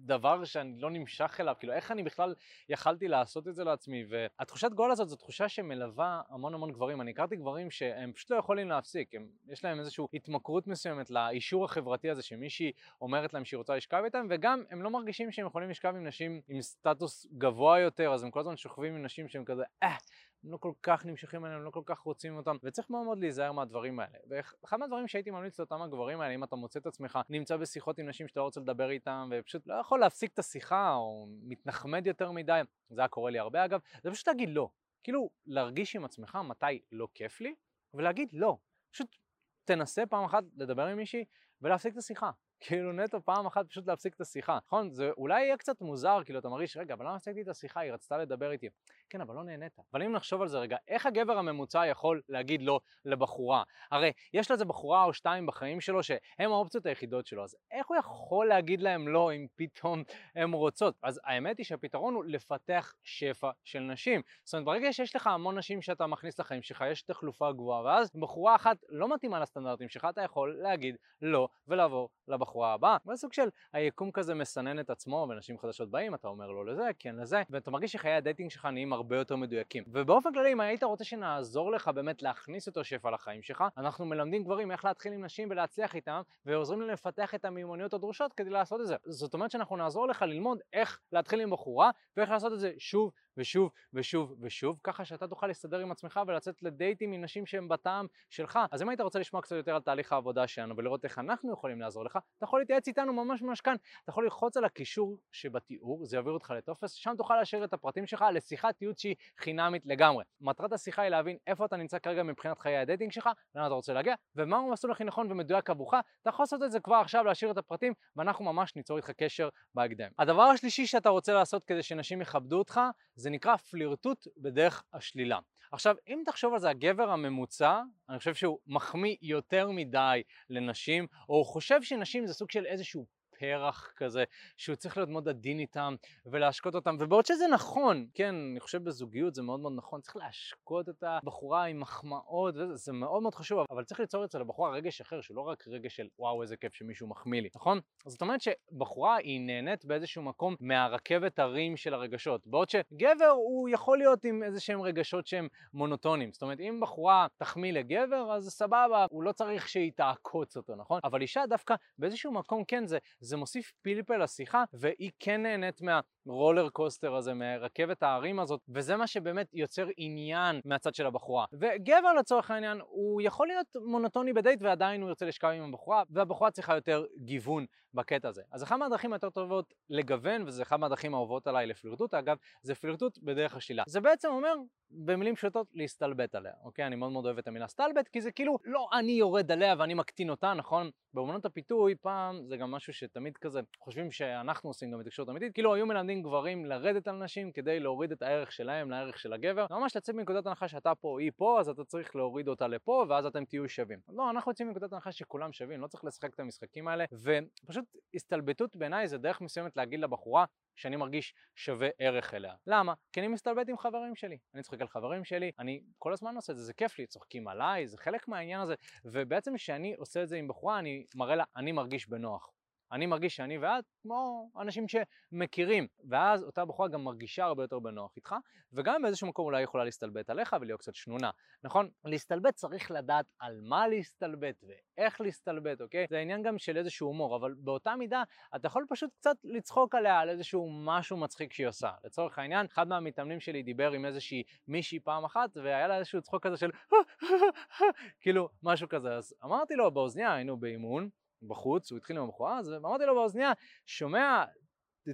דבר 0.02 0.44
שאני 0.44 0.80
לא 0.80 0.90
נמשך 0.90 1.36
אליו, 1.40 1.54
כאילו 1.58 1.72
איך 1.72 1.90
אני 1.90 2.02
בכלל 2.02 2.34
יכלתי 2.68 3.08
לעשות 3.08 3.48
את 3.48 3.54
זה 3.54 3.64
לעצמי, 3.64 4.04
והתחושת 4.08 4.72
גועל 4.72 4.90
הזאת 4.90 5.08
זו 5.08 5.16
תחושה 5.16 5.48
שמלווה 5.48 6.22
המון 6.28 6.54
המון 6.54 6.72
גברים. 6.72 7.00
אני 7.00 7.10
הכרתי 7.10 7.36
גברים 7.36 7.70
שהם 7.70 8.12
פשוט 8.12 8.30
לא 8.30 8.36
יכולים 8.36 8.68
להפסיק, 8.68 9.14
הם, 9.14 9.28
יש 9.48 9.64
להם 9.64 9.78
איזושהי 9.78 10.04
התמכרות 10.14 10.66
מסוימת 10.66 11.10
לאישור 11.10 11.64
החברתי 11.64 12.10
הזה 12.10 12.22
שמישהי 12.22 12.72
אומרת 13.00 13.34
להם 13.34 13.44
שהיא 13.44 13.58
רוצה 13.58 13.76
לשכב 13.76 14.02
איתם, 14.04 14.26
וגם 14.30 14.62
הם 14.70 14.82
לא 14.82 14.90
מרגישים 14.90 15.32
שהם 15.32 15.46
יכולים 15.46 15.70
לשכב 15.70 15.94
עם 15.96 16.06
נשים 16.06 16.40
עם 16.48 16.62
סטטוס 16.62 17.26
גבוה 17.38 17.80
יותר, 17.80 18.12
אז 18.12 18.22
הם 18.22 18.30
כל 18.30 18.40
הזמן 18.40 18.56
שוכבים 18.56 18.94
עם 18.94 19.02
נשים 19.02 19.28
שהם 19.28 19.44
כזה, 19.44 19.62
אה, 19.82 19.96
הם 20.44 20.52
לא 20.52 20.56
כל 20.56 20.72
כך 20.82 21.06
נמשכים 21.06 21.44
אליהם, 21.44 21.58
הם 21.58 21.64
לא 21.64 21.70
כל 21.70 21.82
כך 21.86 21.98
רוצים 21.98 22.36
אותם, 22.36 22.56
וצריך 22.62 22.90
מאוד 22.90 23.04
מאוד 23.04 23.18
להיזהר 23.18 23.52
מהדברים 23.52 24.00
האלה. 24.00 24.18
ואחד 24.28 24.76
מהדברים 24.76 25.08
שהייתי 25.08 25.30
ממליץ 25.30 25.58
לאותם 25.58 25.82
הגברים 25.82 26.20
האלה, 26.20 26.34
אם 26.34 26.44
אתה 26.44 26.56
מוצא 26.56 26.78
את 26.80 26.86
עצמך 26.86 27.18
נמצא 27.28 27.56
בשיחות 27.56 27.98
עם 27.98 28.08
נשים 28.08 28.28
שאתה 28.28 28.40
לא 28.40 28.44
רוצה 28.44 28.60
לדבר 28.60 28.90
איתם, 28.90 29.30
ופשוט 29.32 29.66
לא 29.66 29.74
יכול 29.74 30.00
להפסיק 30.00 30.32
את 30.32 30.38
השיחה, 30.38 30.94
או 30.94 31.26
מתנחמד 31.42 32.06
יותר 32.06 32.30
מדי, 32.30 32.60
זה 32.90 33.00
היה 33.00 33.08
קורה 33.08 33.30
לי 33.30 33.38
הרבה 33.38 33.64
אגב, 33.64 33.80
זה 34.02 34.10
פשוט 34.10 34.28
להגיד 34.28 34.48
לא. 34.48 34.68
כאילו, 35.02 35.30
להרגיש 35.46 35.96
עם 35.96 36.04
עצמך 36.04 36.38
מתי 36.44 36.82
לא 36.92 37.08
כיף 37.14 37.40
לי, 37.40 37.54
ולהגיד 37.94 38.28
לא. 38.32 38.56
פשוט 38.90 39.16
תנסה 39.64 40.06
פעם 40.06 40.24
אחת 40.24 40.44
לדבר 40.56 40.86
עם 40.86 40.96
מישהי 40.96 41.24
ולהפסיק 41.62 41.92
את 41.92 41.98
השיחה. 41.98 42.30
כאילו 42.64 42.92
נטו 42.92 43.22
פעם 43.24 43.46
אחת 43.46 43.68
פשוט 43.68 43.86
להפסיק 43.86 44.14
את 44.14 44.20
השיחה, 44.20 44.58
נכון? 44.66 44.90
זה 44.90 45.10
אולי 45.10 45.42
יהיה 45.42 45.56
קצת 45.56 45.80
מוזר, 45.80 46.18
כאילו 46.24 46.38
אתה 46.38 46.48
מרגיש, 46.48 46.76
רגע, 46.76 46.94
אבל 46.94 47.06
למה 47.06 47.16
הפסקתי 47.16 47.42
את 47.42 47.48
השיחה? 47.48 47.80
היא 47.80 47.92
רצתה 47.92 48.18
לדבר 48.18 48.50
איתי. 48.50 48.68
כן, 49.12 49.20
אבל 49.20 49.34
לא 49.34 49.44
נהנית. 49.44 49.72
אבל 49.92 50.02
אם 50.02 50.12
נחשוב 50.12 50.42
על 50.42 50.48
זה 50.48 50.58
רגע, 50.58 50.76
איך 50.88 51.06
הגבר 51.06 51.38
הממוצע 51.38 51.86
יכול 51.86 52.22
להגיד 52.28 52.62
לא 52.62 52.80
לבחורה? 53.04 53.62
הרי 53.90 54.12
יש 54.34 54.50
לזה 54.50 54.64
בחורה 54.64 55.04
או 55.04 55.14
שתיים 55.14 55.46
בחיים 55.46 55.80
שלו 55.80 56.02
שהם 56.02 56.52
האופציות 56.52 56.86
היחידות 56.86 57.26
שלו, 57.26 57.44
אז 57.44 57.56
איך 57.70 57.86
הוא 57.86 57.96
יכול 57.96 58.46
להגיד 58.46 58.80
להם 58.80 59.08
לא 59.08 59.32
אם 59.32 59.46
פתאום 59.56 60.02
הן 60.34 60.52
רוצות? 60.52 60.94
אז 61.02 61.20
האמת 61.24 61.58
היא 61.58 61.66
שהפתרון 61.66 62.14
הוא 62.14 62.24
לפתח 62.24 62.92
שפע 63.02 63.50
של 63.64 63.80
נשים. 63.80 64.20
זאת 64.44 64.54
אומרת, 64.54 64.66
ברגע 64.66 64.92
שיש 64.92 65.16
לך 65.16 65.26
המון 65.26 65.58
נשים 65.58 65.82
שאתה 65.82 66.06
מכניס 66.06 66.40
לחיים 66.40 66.62
שלך, 66.62 66.84
יש 66.90 67.02
תחלופה 67.02 67.52
גבוהה, 67.52 67.82
ואז 67.82 68.10
בחורה 68.14 68.54
אחת 68.54 68.76
לא 68.88 69.14
מתאימה 69.14 69.40
לסטנדרטים 69.40 69.88
שלך, 69.88 70.06
אתה 70.10 70.22
יכול 70.22 70.58
להגיד 70.62 70.96
לא 71.22 71.48
ולעבור 71.68 72.08
לבחורה 72.28 72.72
הבאה. 72.72 72.96
זה 73.04 73.16
סוג 73.16 73.32
של 73.32 73.48
היקום 73.72 74.10
כזה 74.10 74.34
מסנן 74.34 74.80
את 74.80 74.90
עצמו, 74.90 75.26
ונשים 75.30 75.58
חדשות 75.58 75.90
באים, 75.90 76.14
אתה 76.14 76.28
אומר 76.28 76.46
לא 76.46 76.66
לזה, 76.66 76.90
כן 76.98 77.16
לזה, 77.16 77.42
ואתה 77.50 77.70
מרגיש 77.70 77.92
שחיי 77.92 78.12
ה 78.12 78.18
dating 78.18 78.50
שלך 78.50 78.64
נהיים 78.64 78.92
הרבה 79.02 79.16
יותר 79.16 79.36
מדויקים. 79.36 79.84
ובאופן 79.86 80.32
כללי, 80.32 80.52
אם 80.52 80.60
היית 80.60 80.82
רוצה 80.82 81.04
שנעזור 81.04 81.72
לך 81.72 81.88
באמת 81.88 82.22
להכניס 82.22 82.66
יותר 82.66 82.82
שפע 82.82 83.10
לחיים 83.10 83.42
שלך, 83.42 83.64
אנחנו 83.76 84.04
מלמדים 84.06 84.44
גברים 84.44 84.70
איך 84.70 84.84
להתחיל 84.84 85.12
עם 85.12 85.24
נשים 85.24 85.48
ולהצליח 85.50 85.94
איתם, 85.94 86.22
ועוזרים 86.46 86.80
להם 86.80 86.90
לפתח 86.90 87.34
את 87.34 87.44
המיומנויות 87.44 87.94
הדרושות 87.94 88.32
כדי 88.32 88.50
לעשות 88.50 88.80
את 88.80 88.86
זה. 88.86 88.96
זאת 89.04 89.34
אומרת 89.34 89.50
שאנחנו 89.50 89.76
נעזור 89.76 90.08
לך 90.08 90.22
ללמוד 90.22 90.58
איך 90.72 91.00
להתחיל 91.12 91.40
עם 91.40 91.50
בחורה, 91.50 91.90
ואיך 92.16 92.30
לעשות 92.30 92.52
את 92.52 92.60
זה 92.60 92.72
שוב 92.78 93.12
ושוב 93.36 93.70
ושוב 93.92 94.34
ושוב, 94.40 94.80
ככה 94.84 95.04
שאתה 95.04 95.28
תוכל 95.28 95.46
להסתדר 95.46 95.78
עם 95.78 95.90
עצמך 95.90 96.20
ולצאת 96.26 96.62
לדייטים 96.62 97.12
עם 97.12 97.24
נשים 97.24 97.46
שהן 97.46 97.68
בטעם 97.68 98.06
שלך. 98.30 98.58
אז 98.70 98.82
אם 98.82 98.88
היית 98.88 99.00
רוצה 99.00 99.18
לשמוע 99.18 99.42
קצת 99.42 99.56
יותר 99.56 99.74
על 99.74 99.80
תהליך 99.80 100.12
העבודה 100.12 100.46
שלנו 100.46 100.76
ולראות 100.76 101.04
איך 101.04 101.18
אנחנו 101.18 101.52
יכולים 101.52 101.80
לעזור 101.80 102.04
לך, 102.04 102.18
אתה 102.38 102.44
יכול 102.44 102.60
להתייעץ 102.60 102.88
איתנו 102.88 103.12
ממש 103.12 103.42
ממש 103.42 103.60
כאן. 103.60 103.74
אתה 104.02 104.10
יכול 104.10 104.24
ללחוץ 104.24 104.56
על 104.56 104.64
הקישור 104.64 105.18
שבתיאור, 105.32 106.06
זה 106.06 106.16
יעביר 106.16 106.32
אותך 106.32 106.50
לטופס, 106.56 106.92
שם 106.92 107.14
תוכל 107.18 107.36
להשאיר 107.36 107.64
את 107.64 107.72
הפרטים 107.72 108.06
שלך 108.06 108.24
לשיחת 108.32 108.82
ייעוץ 108.82 109.00
שהיא 109.00 109.14
חינמית 109.40 109.86
לגמרי. 109.86 110.24
מטרת 110.40 110.72
השיחה 110.72 111.02
היא 111.02 111.10
להבין 111.10 111.36
איפה 111.46 111.64
אתה 111.64 111.76
נמצא 111.76 111.98
כרגע 111.98 112.22
מבחינת 112.22 112.58
חיי 112.58 112.76
ה 112.76 112.81
dating 112.81 113.12
שלך, 113.12 113.28
לאן 113.54 113.66
אתה 113.66 113.74
רוצה 113.74 113.92
להגיע, 113.92 114.14
ומהו 114.36 114.68
המסלול 114.68 114.92
הכי 114.92 115.04
נכון 115.04 115.32
ומדויק 115.32 115.70
עבורך. 115.70 115.94
אתה 116.22 116.30
יכול 116.30 116.42
לעשות 116.42 116.62
את 116.62 116.72
זה 116.72 116.80
כבר 116.80 116.96
עכשיו, 116.96 117.24
להשאיר 117.24 117.50
את 117.50 117.58
הפרטים, 117.58 117.92
ואנחנו 118.16 118.44
ממש 118.44 118.76
ניצור 118.76 118.96
איתך 118.96 119.10
קשר 119.10 119.48
בהקדם. 119.74 120.10
הדבר 120.18 120.42
השלישי 120.42 120.86
שאתה 120.86 121.08
רוצה 121.08 121.32
לעשות 121.32 121.64
כדי 121.64 121.82
שנשים 121.82 122.20
יכבדו 122.20 122.58
אותך, 122.58 122.80
זה 123.22 123.30
נקרא 123.30 123.56
פלירטוט 123.56 124.26
בדרך 124.36 124.84
השלילה. 124.92 125.38
עכשיו, 125.72 125.96
אם 126.08 126.22
תחשוב 126.26 126.54
על 126.54 126.60
זה, 126.60 126.70
הגבר 126.70 127.10
הממוצע, 127.10 127.80
אני 128.08 128.18
חושב 128.18 128.34
שהוא 128.34 128.58
מחמיא 128.66 129.16
יותר 129.22 129.70
מדי 129.70 130.22
לנשים, 130.50 131.06
או 131.28 131.34
הוא 131.34 131.46
חושב 131.46 131.82
שנשים 131.82 132.26
זה 132.26 132.34
סוג 132.34 132.50
של 132.50 132.66
איזשהו 132.66 133.06
פרח 133.42 133.92
כזה, 133.96 134.24
שהוא 134.56 134.76
צריך 134.76 134.96
להיות 134.96 135.08
מאוד 135.08 135.28
עדין 135.28 135.58
איתם 135.58 135.94
ולהשקות 136.26 136.74
אותם, 136.74 136.96
ובעוד 137.00 137.26
שזה 137.26 137.44
נכון, 137.52 138.06
כן, 138.14 138.34
אני 138.50 138.60
חושב 138.60 138.84
בזוגיות 138.84 139.34
זה 139.34 139.42
מאוד 139.42 139.60
מאוד 139.60 139.72
נכון, 139.76 140.00
צריך 140.00 140.16
להשקות 140.16 140.88
את 140.88 141.04
הבחורה 141.06 141.64
עם 141.64 141.80
מחמאות, 141.80 142.54
וזה, 142.56 142.76
זה 142.76 142.92
מאוד 142.92 143.22
מאוד 143.22 143.34
חשוב, 143.34 143.66
אבל 143.70 143.84
צריך 143.84 144.00
ליצור 144.00 144.24
אצל 144.24 144.40
הבחורה 144.40 144.70
רגש 144.70 145.00
אחר, 145.00 145.20
שהוא 145.20 145.36
לא 145.36 145.40
רק 145.40 145.68
רגש 145.68 145.96
של 145.96 146.08
וואו 146.18 146.42
איזה 146.42 146.56
כיף 146.56 146.74
שמישהו 146.74 147.08
מחמיא 147.08 147.42
לי, 147.42 147.48
נכון? 147.54 147.80
זאת 148.06 148.20
אומרת 148.20 148.40
שבחורה 148.40 149.16
היא 149.16 149.40
נהנית 149.40 149.84
באיזשהו 149.84 150.22
מקום 150.22 150.56
מהרכבת 150.60 151.38
הרים 151.38 151.76
של 151.76 151.94
הרגשות, 151.94 152.46
בעוד 152.46 152.70
שגבר 152.70 153.28
הוא 153.28 153.68
יכול 153.68 153.98
להיות 153.98 154.24
עם 154.24 154.42
איזה 154.42 154.60
שהם 154.60 154.80
רגשות 154.80 155.26
שהם 155.26 155.48
מונוטונים, 155.74 156.32
זאת 156.32 156.42
אומרת 156.42 156.60
אם 156.60 156.78
בחורה 156.82 157.26
תחמיא 157.36 157.72
לגבר 157.72 158.32
אז 158.32 158.48
סבבה, 158.48 159.06
הוא 159.10 159.22
לא 159.22 159.32
צריך 159.32 159.68
שהיא 159.68 159.92
תעקוץ 159.96 160.56
אותו, 160.56 160.76
נכון? 160.76 161.00
אבל 161.04 161.22
אישה 161.22 161.46
דווקא 161.48 161.74
באיזשהו 161.98 162.32
מקום 162.32 162.64
כן 162.64 162.86
זה, 162.86 162.98
זה 163.20 163.31
מוסיף 163.36 163.72
פלפל 163.82 164.22
לשיחה 164.22 164.64
והיא 164.72 165.10
כן 165.18 165.42
נהנית 165.42 165.80
מהרולר 165.82 166.68
קוסטר 166.68 167.14
הזה, 167.14 167.34
מרכבת 167.34 168.02
ההרים 168.02 168.40
הזאת, 168.40 168.60
וזה 168.68 168.96
מה 168.96 169.06
שבאמת 169.06 169.48
יוצר 169.52 169.86
עניין 169.96 170.60
מהצד 170.64 170.94
של 170.94 171.06
הבחורה. 171.06 171.44
וגבר 171.52 172.12
לצורך 172.18 172.50
העניין 172.50 172.80
הוא 172.80 173.22
יכול 173.22 173.46
להיות 173.46 173.66
מונוטוני 173.86 174.32
בדייט 174.32 174.62
ועדיין 174.62 175.02
הוא 175.02 175.08
ירצה 175.08 175.26
לשכב 175.26 175.48
עם 175.48 175.68
הבחורה, 175.68 176.02
והבחורה 176.10 176.50
צריכה 176.50 176.74
יותר 176.74 177.04
גיוון 177.18 177.66
בקטע 177.94 178.28
הזה. 178.28 178.42
אז 178.52 178.62
אחת 178.62 178.76
מהדרכים 178.78 179.12
היותר 179.12 179.30
טובות 179.30 179.74
לגוון, 179.90 180.42
וזה 180.46 180.62
אחת 180.62 180.78
מהדרכים 180.78 181.14
האהובות 181.14 181.46
עליי 181.46 181.66
לפלירטוט 181.66 182.14
אגב, 182.14 182.36
זה 182.62 182.74
פלירטוט 182.74 183.18
בדרך 183.22 183.56
השלילה. 183.56 183.82
זה 183.86 184.00
בעצם 184.00 184.28
אומר, 184.28 184.54
במילים 184.90 185.34
פשוטות, 185.34 185.66
להסתלבט 185.72 186.34
עליה, 186.34 186.52
אוקיי? 186.64 186.86
אני 186.86 186.96
מאוד 186.96 187.12
מאוד 187.12 187.24
אוהב 187.24 187.38
את 187.38 187.48
המילה 187.48 187.68
סטלבט, 187.68 188.08
כי 188.08 188.20
זה 188.20 188.32
כאילו 188.32 188.58
לא 188.64 188.88
אני 188.92 189.12
יורד 189.12 189.52
עליה 189.52 189.74
ואני 189.78 189.94
מקטין 189.94 190.30
אותה, 190.30 190.54
נכון? 190.54 190.90
באמנות 191.14 191.44
הפיתוי 191.44 191.94
פעם 192.00 192.42
זה 192.46 192.56
גם 192.56 192.70
משהו 192.70 192.92
שתמיד 192.92 193.21
כזה 193.30 193.60
חושבים 193.78 194.10
שאנחנו 194.10 194.70
עושים 194.70 194.90
גם 194.90 194.98
בתקשורת 194.98 195.28
אמיתית, 195.28 195.54
כאילו 195.54 195.74
היו 195.74 195.86
מלמדים 195.86 196.22
גברים 196.22 196.64
לרדת 196.64 197.08
על 197.08 197.16
נשים 197.16 197.52
כדי 197.52 197.80
להוריד 197.80 198.12
את 198.12 198.22
הערך 198.22 198.52
שלהם 198.52 198.90
לערך 198.90 199.18
של 199.18 199.32
הגבר, 199.32 199.66
ממש 199.70 199.96
לצאת 199.96 200.14
מנקודת 200.14 200.46
הנחה 200.46 200.68
שאתה 200.68 200.94
פה, 200.94 201.20
היא 201.20 201.30
פה, 201.36 201.60
אז 201.60 201.68
אתה 201.68 201.84
צריך 201.84 202.16
להוריד 202.16 202.48
אותה 202.48 202.68
לפה 202.68 203.04
ואז 203.08 203.26
אתם 203.26 203.44
תהיו 203.44 203.68
שווים. 203.68 203.98
לא, 204.08 204.30
אנחנו 204.30 204.50
יוצאים 204.50 204.68
מנקודת 204.68 204.92
הנחה 204.92 205.12
שכולם 205.12 205.52
שווים, 205.52 205.80
לא 205.80 205.86
צריך 205.86 206.04
לשחק 206.04 206.34
את 206.34 206.40
המשחקים 206.40 206.88
האלה, 206.88 207.04
ופשוט 207.12 207.84
הסתלבטות 208.14 208.76
בעיניי 208.76 209.08
זה 209.08 209.18
דרך 209.18 209.40
מסוימת 209.40 209.76
להגיד 209.76 210.00
לבחורה 210.00 210.44
שאני 210.76 210.96
מרגיש 210.96 211.34
שווה 211.54 211.88
ערך 211.98 212.34
אליה. 212.34 212.54
למה? 212.66 212.94
כי 213.12 213.20
אני 213.20 213.28
מסתלבט 213.28 213.68
עם 213.68 213.78
חברים 213.78 214.14
שלי. 214.14 214.38
אני 214.54 214.62
צוחק 214.62 214.80
על 214.80 214.88
חברים 214.88 215.24
שלי, 215.24 215.50
אני 215.58 215.80
כל 215.98 216.12
הזמן 216.12 216.36
עושה 216.36 216.52
את 216.52 216.58
זה, 216.58 216.64
זה 216.64 216.72
כיף 216.72 216.98
לי, 216.98 217.06
צוחקים 217.06 217.48
עליי, 217.48 217.86
זה 217.86 217.98
חלק 217.98 218.28
מהעניין 218.28 218.60
הזה, 218.60 218.74
ובעצם 219.04 219.56
כשאני 219.56 219.94
עושה 219.94 220.22
את 220.22 220.28
זה 220.28 220.36
עם 220.36 220.48
בחורה, 220.48 220.78
אני 220.78 221.06
מראה 221.14 221.36
לה, 221.36 221.44
אני 221.56 221.72
מרגיש 221.72 222.08
בנוח. 222.08 222.50
אני 222.92 223.06
מרגיש 223.06 223.36
שאני 223.36 223.58
ואת 223.58 223.84
כמו 224.02 224.50
אנשים 224.60 224.84
שמכירים, 224.88 225.86
ואז 226.08 226.42
אותה 226.42 226.64
בחורה 226.64 226.88
גם 226.88 227.04
מרגישה 227.04 227.44
הרבה 227.44 227.64
יותר 227.64 227.78
בנוח 227.78 228.16
איתך, 228.16 228.34
וגם 228.72 229.02
באיזשהו 229.02 229.28
מקום 229.28 229.44
אולי 229.44 229.62
יכולה 229.62 229.84
להסתלבט 229.84 230.30
עליך 230.30 230.56
ולהיות 230.60 230.80
קצת 230.80 230.94
שנונה, 230.94 231.30
נכון? 231.64 231.88
להסתלבט 232.04 232.54
צריך 232.54 232.90
לדעת 232.90 233.26
על 233.38 233.60
מה 233.62 233.88
להסתלבט 233.88 234.64
ואיך 234.64 235.20
להסתלבט, 235.20 235.80
אוקיי? 235.80 236.06
זה 236.10 236.18
עניין 236.18 236.42
גם 236.42 236.58
של 236.58 236.76
איזשהו 236.76 237.06
הומור, 237.06 237.36
אבל 237.36 237.54
באותה 237.58 237.96
מידה 237.96 238.22
אתה 238.56 238.66
יכול 238.66 238.86
פשוט 238.88 239.10
קצת 239.20 239.36
לצחוק 239.44 239.94
עליה 239.94 240.18
על 240.18 240.28
איזשהו 240.28 240.70
משהו 240.84 241.16
מצחיק 241.16 241.52
שהיא 241.52 241.66
עושה. 241.66 241.90
לצורך 242.04 242.38
העניין, 242.38 242.66
אחד 242.66 242.88
מהמתאמנים 242.88 243.40
שלי 243.40 243.62
דיבר 243.62 243.92
עם 243.92 244.04
איזושהי 244.04 244.42
מישהי 244.68 245.00
פעם 245.00 245.24
אחת, 245.24 245.56
והיה 245.56 245.88
לה 245.88 245.96
איזשהו 245.96 246.22
צחוק 246.22 246.46
כזה 246.46 246.56
של 246.56 246.70
כאילו 248.22 248.48
משהו 248.62 248.88
כזה, 248.88 249.14
אז 249.16 249.34
אמרתי 249.44 249.74
לו 249.74 249.90
באוזניה, 249.90 250.34
היינו 250.34 250.56
באימון, 250.56 251.08
בחוץ, 251.42 251.90
הוא 251.90 251.96
התחיל 251.96 252.18
עם 252.18 252.24
הבחורה, 252.24 252.58
אז 252.58 252.72
אמרתי 252.72 253.04
לו 253.06 253.14
באוזניה, 253.14 253.52
שומע, 253.86 254.44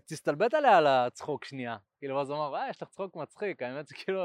תסתלבט 0.06 0.54
עליה 0.54 0.76
על 0.76 0.86
הצחוק 0.86 1.44
שנייה. 1.44 1.76
כאילו, 1.98 2.16
ואז 2.16 2.30
הוא 2.30 2.38
אמר, 2.38 2.56
אה, 2.56 2.70
יש 2.70 2.82
לך 2.82 2.88
צחוק 2.88 3.16
מצחיק, 3.16 3.62
האמת 3.62 3.92
כאילו, 3.92 4.22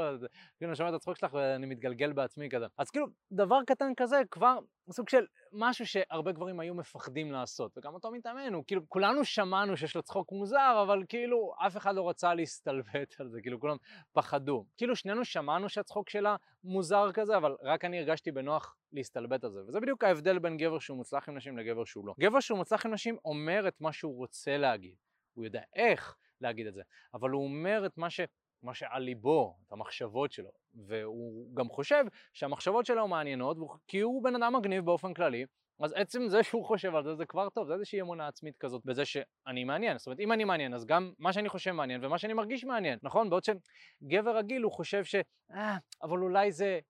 כאילו 0.58 0.70
אני 0.70 0.76
שומע 0.76 0.88
את 0.88 0.94
הצחוק 0.94 1.16
שלך 1.16 1.34
ואני 1.34 1.66
מתגלגל 1.66 2.12
בעצמי 2.12 2.48
כזה. 2.50 2.66
אז 2.78 2.90
כאילו, 2.90 3.06
דבר 3.32 3.58
קטן 3.66 3.92
כזה 3.96 4.22
כבר 4.30 4.58
סוג 4.90 5.08
של 5.08 5.26
משהו 5.52 5.86
שהרבה 5.86 6.32
גברים 6.32 6.60
היו 6.60 6.74
מפחדים 6.74 7.32
לעשות, 7.32 7.78
וגם 7.78 7.94
אותו 7.94 8.10
מתאמן, 8.10 8.54
הוא 8.54 8.64
כאילו, 8.66 8.88
כולנו 8.88 9.24
שמענו 9.24 9.76
שיש 9.76 9.96
לו 9.96 10.02
צחוק 10.02 10.32
מוזר, 10.32 10.82
אבל 10.86 11.02
כאילו, 11.08 11.54
אף 11.66 11.76
אחד 11.76 11.94
לא 11.94 12.08
רצה 12.08 12.34
להסתלבט 12.34 13.20
על 13.20 13.28
זה, 13.28 13.40
כאילו, 13.42 13.60
כולם 13.60 13.76
פחדו. 14.12 14.64
כאילו, 14.76 14.96
שנינו 14.96 15.24
שמענו 15.24 15.68
שהצחוק 15.68 16.10
שלה 16.10 16.36
מוזר 16.64 17.12
כזה, 17.12 17.36
אבל 17.36 17.56
רק 17.62 17.84
אני 17.84 17.98
הרגשתי 17.98 18.32
בנוח 18.32 18.76
להסתלבט 18.92 19.44
על 19.44 19.50
זה, 19.50 19.60
וזה 19.68 19.80
בדיוק 19.80 20.04
ההבדל 20.04 20.38
בין 20.38 20.56
גבר 20.56 20.78
שהוא 20.78 20.96
מוצלח 20.96 21.28
עם 21.28 21.36
נשים 21.36 21.58
לגבר 21.58 21.84
שהוא 21.84 22.06
לא. 22.06 22.14
גבר 22.20 22.40
שהוא 22.40 22.58
מוצלח 22.58 22.86
עם 22.86 22.94
נשים 22.94 23.16
אומר 23.24 23.68
את 23.68 23.80
מה 23.80 23.92
שהוא 23.92 24.16
רוצה 24.16 24.56
להגיד. 24.56 24.94
הוא 25.34 25.44
יודע 25.44 25.62
איך 25.74 26.16
להגיד 26.40 26.66
את 26.66 26.74
זה, 26.74 26.82
אבל 27.14 27.30
הוא 27.30 27.44
אומר 27.44 27.86
את 27.86 27.98
מה, 27.98 28.10
ש... 28.10 28.20
מה 28.62 28.74
שעל 28.74 29.02
ליבו, 29.02 29.56
את 29.66 29.72
המחשבות 29.72 30.32
שלו, 30.32 30.50
והוא 30.74 31.56
גם 31.56 31.68
חושב 31.68 32.04
שהמחשבות 32.32 32.86
שלו 32.86 33.08
מעניינות, 33.08 33.56
כי 33.86 34.00
הוא 34.00 34.24
בן 34.24 34.34
אדם 34.42 34.56
מגניב 34.56 34.84
באופן 34.84 35.14
כללי, 35.14 35.46
אז 35.80 35.92
עצם 35.92 36.28
זה 36.28 36.42
שהוא 36.42 36.64
חושב 36.64 36.94
על 36.94 37.04
זה, 37.04 37.14
זה 37.14 37.26
כבר 37.26 37.48
טוב, 37.48 37.66
זה 37.66 37.74
איזושהי 37.74 38.00
אמונה 38.00 38.28
עצמית 38.28 38.56
כזאת 38.56 38.82
בזה 38.84 39.04
שאני 39.04 39.64
מעניין. 39.64 39.98
זאת 39.98 40.06
אומרת, 40.06 40.20
אם 40.20 40.32
אני 40.32 40.44
מעניין, 40.44 40.74
אז 40.74 40.86
גם 40.86 41.12
מה 41.18 41.32
שאני 41.32 41.48
חושב 41.48 41.72
מעניין 41.72 42.04
ומה 42.04 42.18
שאני 42.18 42.32
מרגיש 42.32 42.64
מעניין, 42.64 42.98
נכון? 43.02 43.30
בעוד 43.30 43.42
שגבר 43.44 44.36
רגיל 44.36 44.62
הוא 44.62 44.72
חושב 44.72 45.04
ש... 45.04 45.14
אה, 45.50 45.76
אבל 46.02 46.18
אולי 46.18 46.52
זה 46.52 46.80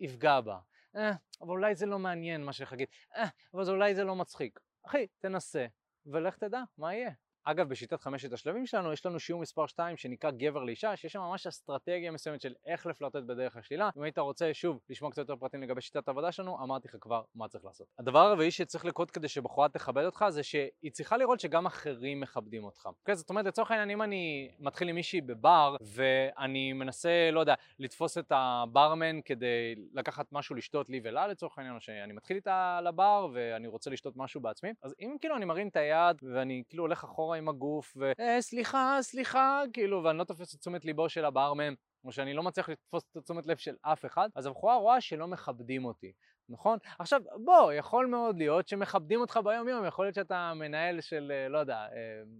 יפגע 0.00 0.40
בה. 0.40 0.58
אה, 0.96 1.12
אבל 1.40 1.50
אולי 1.50 1.74
זה 1.74 1.86
לא 1.86 1.98
מעניין 1.98 2.44
מה 2.44 2.52
שחגית. 2.52 2.88
אה, 3.16 3.28
אבל 3.54 3.70
אולי 3.70 3.94
זה 3.94 4.04
לא 4.04 4.16
מצחיק. 4.16 4.60
אחי, 4.86 5.06
תנסה, 5.18 5.66
ולך 6.06 6.36
תדע 6.36 6.62
מה 6.78 6.94
יהיה. 6.94 7.10
אגב, 7.44 7.68
בשיטת 7.68 8.00
חמשת 8.00 8.32
השלבים 8.32 8.66
שלנו 8.66 8.92
יש 8.92 9.06
לנו 9.06 9.20
שיעור 9.20 9.42
מספר 9.42 9.66
2 9.66 9.96
שנקרא 9.96 10.30
גבר 10.30 10.64
לאישה, 10.64 10.96
שיש 10.96 11.12
שם 11.12 11.20
ממש 11.20 11.46
אסטרטגיה 11.46 12.10
מסוימת 12.10 12.40
של 12.40 12.54
איך 12.66 12.86
לפלרטט 12.86 13.22
בדרך 13.26 13.56
השלילה. 13.56 13.90
אם 13.96 14.02
היית 14.02 14.18
רוצה 14.18 14.54
שוב 14.54 14.80
לשמוע 14.90 15.10
קצת 15.10 15.18
יותר 15.18 15.36
פרטים 15.36 15.62
לגבי 15.62 15.80
שיטת 15.80 16.08
העבודה 16.08 16.32
שלנו, 16.32 16.62
אמרתי 16.62 16.88
לך 16.88 16.96
כבר 17.00 17.22
מה 17.34 17.48
צריך 17.48 17.64
לעשות. 17.64 17.86
הדבר 17.98 18.18
הרביעי 18.18 18.50
שצריך 18.50 18.84
לקרות 18.84 19.10
כדי 19.10 19.28
שבחורה 19.28 19.68
תכבד 19.68 20.04
אותך 20.04 20.24
זה 20.28 20.42
שהיא 20.42 20.92
צריכה 20.92 21.16
לראות 21.16 21.40
שגם 21.40 21.66
אחרים 21.66 22.20
מכבדים 22.20 22.64
אותך. 22.64 22.86
אוקיי, 22.86 23.14
זאת 23.14 23.30
אומרת, 23.30 23.46
לצורך 23.46 23.70
העניין, 23.70 23.90
אם 23.90 24.02
אני 24.02 24.50
מתחיל 24.58 24.88
עם 24.88 24.94
מישהי 24.94 25.20
בבר 25.20 25.76
ואני 25.80 26.72
מנסה, 26.72 27.30
לא 27.32 27.40
יודע, 27.40 27.54
לתפוס 27.78 28.18
את 28.18 28.32
הברמן 28.34 29.20
כדי 29.24 29.74
לקחת 29.92 30.26
משהו 30.32 30.56
לשתות 30.56 30.88
לי 30.88 31.00
ולה 31.04 31.26
לצורך 31.26 31.58
העניין, 31.58 31.76
או 31.76 31.80
שאני 31.80 32.12
מתחיל 32.12 32.36
איתה 32.36 32.80
לבר 32.84 33.28
ואני 33.32 33.66
רוצה 33.66 33.90
לשתות 33.90 34.16
משהו 34.16 34.40
בעצמי, 34.40 34.70
אז 34.82 34.94
אם 35.00 35.16
כאילו 35.20 35.36
אני 35.36 35.44
מרים 35.44 35.68
את 35.68 35.76
היד 35.76 36.16
ואני 36.34 36.62
כאילו 36.68 36.84
הולך 36.84 37.04
אחורה 37.04 37.31
אחורה 37.32 37.38
עם 37.38 37.48
הגוף, 37.48 37.96
וסליחה, 37.96 38.96
אה, 38.96 39.02
סליחה, 39.02 39.62
כאילו, 39.72 40.04
ואני 40.04 40.18
לא 40.18 40.24
תופס 40.24 40.54
את 40.54 40.60
תשומת 40.60 40.84
ליבו 40.84 41.08
של 41.08 41.24
הברמן, 41.24 41.74
או 42.04 42.12
שאני 42.12 42.34
לא 42.34 42.42
מצליח 42.42 42.68
לתפוס 42.68 43.04
את 43.16 43.22
תשומת 43.24 43.46
לב 43.46 43.56
של 43.56 43.74
אף 43.82 44.04
אחד, 44.04 44.28
אז 44.34 44.46
הבחורה 44.46 44.76
רואה 44.76 45.00
שלא 45.00 45.26
מכבדים 45.28 45.84
אותי. 45.84 46.12
נכון? 46.52 46.78
עכשיו, 46.98 47.20
בוא, 47.44 47.72
יכול 47.72 48.06
מאוד 48.06 48.38
להיות 48.38 48.68
שמכבדים 48.68 49.20
אותך 49.20 49.40
ביום 49.44 49.68
יום, 49.68 49.84
יכול 49.84 50.04
להיות 50.04 50.14
שאתה 50.14 50.52
מנהל 50.56 51.00
של, 51.00 51.32
אה, 51.34 51.48
לא 51.48 51.58
יודע, 51.58 51.76
אה, 51.76 51.88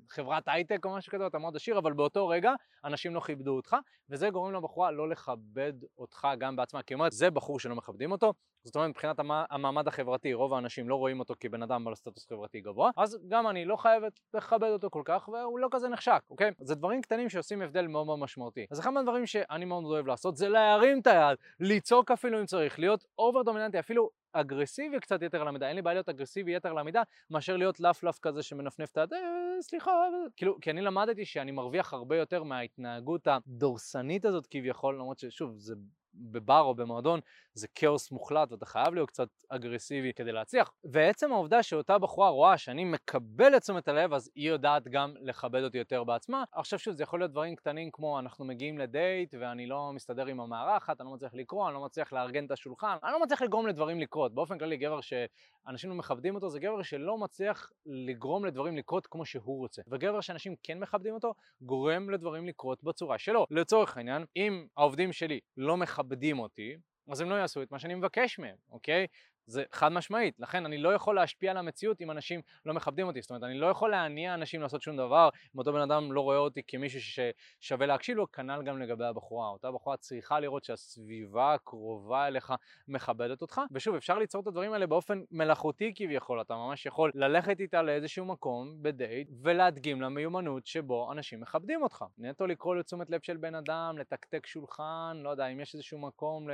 חברת 0.08 0.42
הייטק 0.46 0.84
או 0.84 0.96
משהו 0.96 1.12
כזה, 1.12 1.26
אתה 1.26 1.38
מאוד 1.38 1.56
עשיר, 1.56 1.78
אבל 1.78 1.92
באותו 1.92 2.28
רגע 2.28 2.52
אנשים 2.84 3.14
לא 3.14 3.20
כיבדו 3.20 3.56
אותך, 3.56 3.76
וזה 4.10 4.30
גורם 4.30 4.52
לבחורה 4.52 4.90
לא 4.90 5.08
לכבד 5.08 5.72
אותך 5.98 6.28
גם 6.38 6.56
בעצמה, 6.56 6.82
כי 6.82 6.94
היא 6.94 6.96
אומרת, 6.96 7.12
זה 7.12 7.30
בחור 7.30 7.60
שלא 7.60 7.74
מכבדים 7.74 8.12
אותו, 8.12 8.32
זאת 8.64 8.76
אומרת, 8.76 8.90
מבחינת 8.90 9.16
המעמד 9.50 9.88
החברתי, 9.88 10.34
רוב 10.34 10.54
האנשים 10.54 10.88
לא 10.88 10.94
רואים 10.94 11.20
אותו 11.20 11.34
כבן 11.40 11.62
אדם 11.62 11.84
בעל 11.84 11.94
סטטוס 11.94 12.26
חברתי 12.28 12.60
גבוה, 12.60 12.90
אז 12.96 13.18
גם 13.28 13.48
אני 13.48 13.64
לא 13.64 13.76
חייבת 13.76 14.20
לכבד 14.34 14.68
אותו 14.68 14.90
כל 14.90 15.02
כך, 15.04 15.28
והוא 15.28 15.58
לא 15.58 15.68
כזה 15.70 15.88
נחשק, 15.88 16.20
אוקיי? 16.30 16.50
זה 16.60 16.74
דברים 16.74 17.02
קטנים 17.02 17.28
שעושים 17.28 17.62
הבדל 17.62 17.86
מאוד 17.86 18.06
מאוד 18.06 18.18
משמעותי. 18.18 18.66
אז 18.70 18.80
אחד 18.80 18.90
מהדברים 18.90 19.26
שאני 19.26 19.64
מאוד 19.64 19.84
אוהב 19.84 20.06
לעשות, 20.06 20.36
זה 20.36 20.48
להרים 20.48 21.00
את 21.00 21.06
היד, 21.06 21.38
לצעוק 21.60 22.10
אפילו 22.10 22.40
אם 22.40 22.46
צריך, 22.46 22.78
להיות 22.78 23.04
אובר 23.18 23.42
דומיננטי, 23.42 23.78
אפילו 23.78 24.01
אגרסיבי 24.32 25.00
קצת 25.00 25.22
יתר 25.22 25.40
על 25.40 25.48
המידה, 25.48 25.68
אין 25.68 25.76
לי 25.76 25.82
בעיה 25.82 25.94
להיות 25.94 26.08
אגרסיבי 26.08 26.56
יתר 26.56 26.70
על 26.70 26.78
המידה, 26.78 27.02
מאשר 27.30 27.56
להיות 27.56 27.80
לפלף 27.80 28.18
כזה 28.18 28.42
שמנפנף 28.42 28.90
את 28.90 28.98
היד, 28.98 29.12
אה, 29.12 29.18
סליחה, 29.60 29.90
כאילו, 30.36 30.60
כי 30.60 30.70
אני 30.70 30.80
למדתי 30.80 31.24
שאני 31.24 31.52
מרוויח 31.52 31.92
הרבה 31.92 32.16
יותר 32.16 32.42
מההתנהגות 32.42 33.26
הדורסנית 33.26 34.24
הזאת 34.24 34.46
כביכול, 34.50 34.94
למרות 34.94 35.18
ששוב, 35.18 35.58
זה 35.58 35.74
בבר 36.14 36.60
או 36.60 36.74
במועדון 36.74 37.20
זה 37.54 37.68
כאוס 37.74 38.10
מוחלט 38.10 38.52
ואתה 38.52 38.66
חייב 38.66 38.94
להיות 38.94 39.08
קצת 39.08 39.28
אגרסיבי 39.48 40.12
כדי 40.12 40.32
להצליח. 40.32 40.72
ועצם 40.84 41.32
העובדה 41.32 41.62
שאותה 41.62 41.98
בחורה 41.98 42.28
רואה 42.28 42.58
שאני 42.58 42.84
מקבל 42.84 43.56
את 43.56 43.62
תשומת 43.62 43.88
הלב 43.88 44.12
אז 44.12 44.30
היא 44.34 44.48
יודעת 44.48 44.88
גם 44.88 45.14
לכבד 45.20 45.62
אותי 45.62 45.78
יותר 45.78 46.04
בעצמה. 46.04 46.44
עכשיו 46.52 46.78
שוב 46.78 46.94
זה 46.94 47.02
יכול 47.02 47.20
להיות 47.20 47.30
דברים 47.30 47.56
קטנים 47.56 47.90
כמו 47.92 48.18
אנחנו 48.18 48.44
מגיעים 48.44 48.78
לדייט 48.78 49.34
ואני 49.40 49.66
לא 49.66 49.90
מסתדר 49.94 50.26
עם 50.26 50.40
המארחת, 50.40 51.00
אני 51.00 51.08
לא 51.08 51.14
מצליח 51.14 51.34
לקרוא, 51.34 51.66
אני 51.66 51.74
לא 51.74 51.84
מצליח 51.84 52.12
לארגן 52.12 52.46
את 52.46 52.50
השולחן, 52.50 52.96
אני 53.04 53.12
לא 53.12 53.22
מצליח 53.22 53.42
לגרום 53.42 53.66
לדברים 53.66 54.00
לקרות. 54.00 54.34
באופן 54.34 54.58
כללי 54.58 54.76
גבר 54.76 55.00
שאנשים 55.00 55.90
לא 55.90 55.96
מכבדים 55.96 56.34
אותו 56.34 56.50
זה 56.50 56.60
גבר 56.60 56.82
שלא 56.82 57.18
מצליח 57.18 57.70
לגרום 57.86 58.44
לדברים 58.44 58.76
לקרות 58.76 59.06
כמו 59.06 59.24
שהוא 59.24 59.58
רוצה. 59.58 59.82
וגבר 59.88 60.20
שאנשים 60.20 60.54
כן 60.62 60.78
מכבדים 60.78 61.14
אותו 61.14 61.34
גורם 61.60 62.10
לדברים 62.10 62.46
לקרות 62.46 62.82
בצורה 62.82 63.18
שלו. 63.18 63.46
לצורך 63.50 63.96
העניין, 63.96 64.24
אם 64.36 64.66
העובדים 64.76 65.12
שלי 65.12 65.40
לא 65.56 65.76
מכבדים 65.76 66.01
אותי, 66.38 66.76
אז 67.08 67.20
הם 67.20 67.30
לא 67.30 67.34
יעשו 67.34 67.62
את 67.62 67.70
מה 67.70 67.78
שאני 67.78 67.94
מבקש 67.94 68.38
מהם, 68.38 68.56
אוקיי? 68.70 69.06
זה 69.46 69.64
חד 69.72 69.92
משמעית, 69.92 70.40
לכן 70.40 70.66
אני 70.66 70.78
לא 70.78 70.94
יכול 70.94 71.14
להשפיע 71.14 71.50
על 71.50 71.56
המציאות 71.56 72.00
אם 72.00 72.10
אנשים 72.10 72.40
לא 72.66 72.74
מכבדים 72.74 73.06
אותי, 73.06 73.22
זאת 73.22 73.30
אומרת 73.30 73.42
אני 73.42 73.58
לא 73.58 73.66
יכול 73.66 73.90
להניע 73.90 74.34
אנשים 74.34 74.62
לעשות 74.62 74.82
שום 74.82 74.96
דבר 74.96 75.28
אם 75.54 75.58
אותו 75.58 75.72
בן 75.72 75.80
אדם 75.80 76.12
לא 76.12 76.20
רואה 76.20 76.36
אותי 76.36 76.62
כמישהו 76.66 77.00
ששווה 77.00 77.86
להקשיב 77.86 78.16
לו, 78.16 78.32
כנ"ל 78.32 78.62
גם 78.64 78.82
לגבי 78.82 79.04
הבחורה, 79.04 79.48
אותה 79.48 79.70
בחורה 79.70 79.96
צריכה 79.96 80.40
לראות 80.40 80.64
שהסביבה 80.64 81.54
הקרובה 81.54 82.26
אליך 82.26 82.52
מכבדת 82.88 83.42
אותך, 83.42 83.60
ושוב 83.72 83.94
אפשר 83.94 84.18
ליצור 84.18 84.42
את 84.42 84.46
הדברים 84.46 84.72
האלה 84.72 84.86
באופן 84.86 85.22
מלאכותי 85.30 85.92
כביכול, 85.96 86.40
אתה 86.40 86.54
ממש 86.54 86.86
יכול 86.86 87.12
ללכת 87.14 87.60
איתה 87.60 87.82
לאיזשהו 87.82 88.24
מקום 88.24 88.82
בדייט 88.82 89.28
ולהדגים 89.42 90.02
לה 90.02 90.08
מיומנות 90.08 90.66
שבו 90.66 91.12
אנשים 91.12 91.40
מכבדים 91.40 91.82
אותך, 91.82 92.04
נטו 92.18 92.46
לקרוא 92.46 92.76
לתשומת 92.76 93.10
לב 93.10 93.20
של 93.22 93.36
בן 93.36 93.54
אדם, 93.54 93.98
לתקתק 93.98 94.46
שולחן, 94.46 95.20
לא 95.22 95.30
יודע 95.30 95.46
אם 95.46 95.60
יש 95.60 95.74
איזשהו 95.74 95.98
מקום 95.98 96.48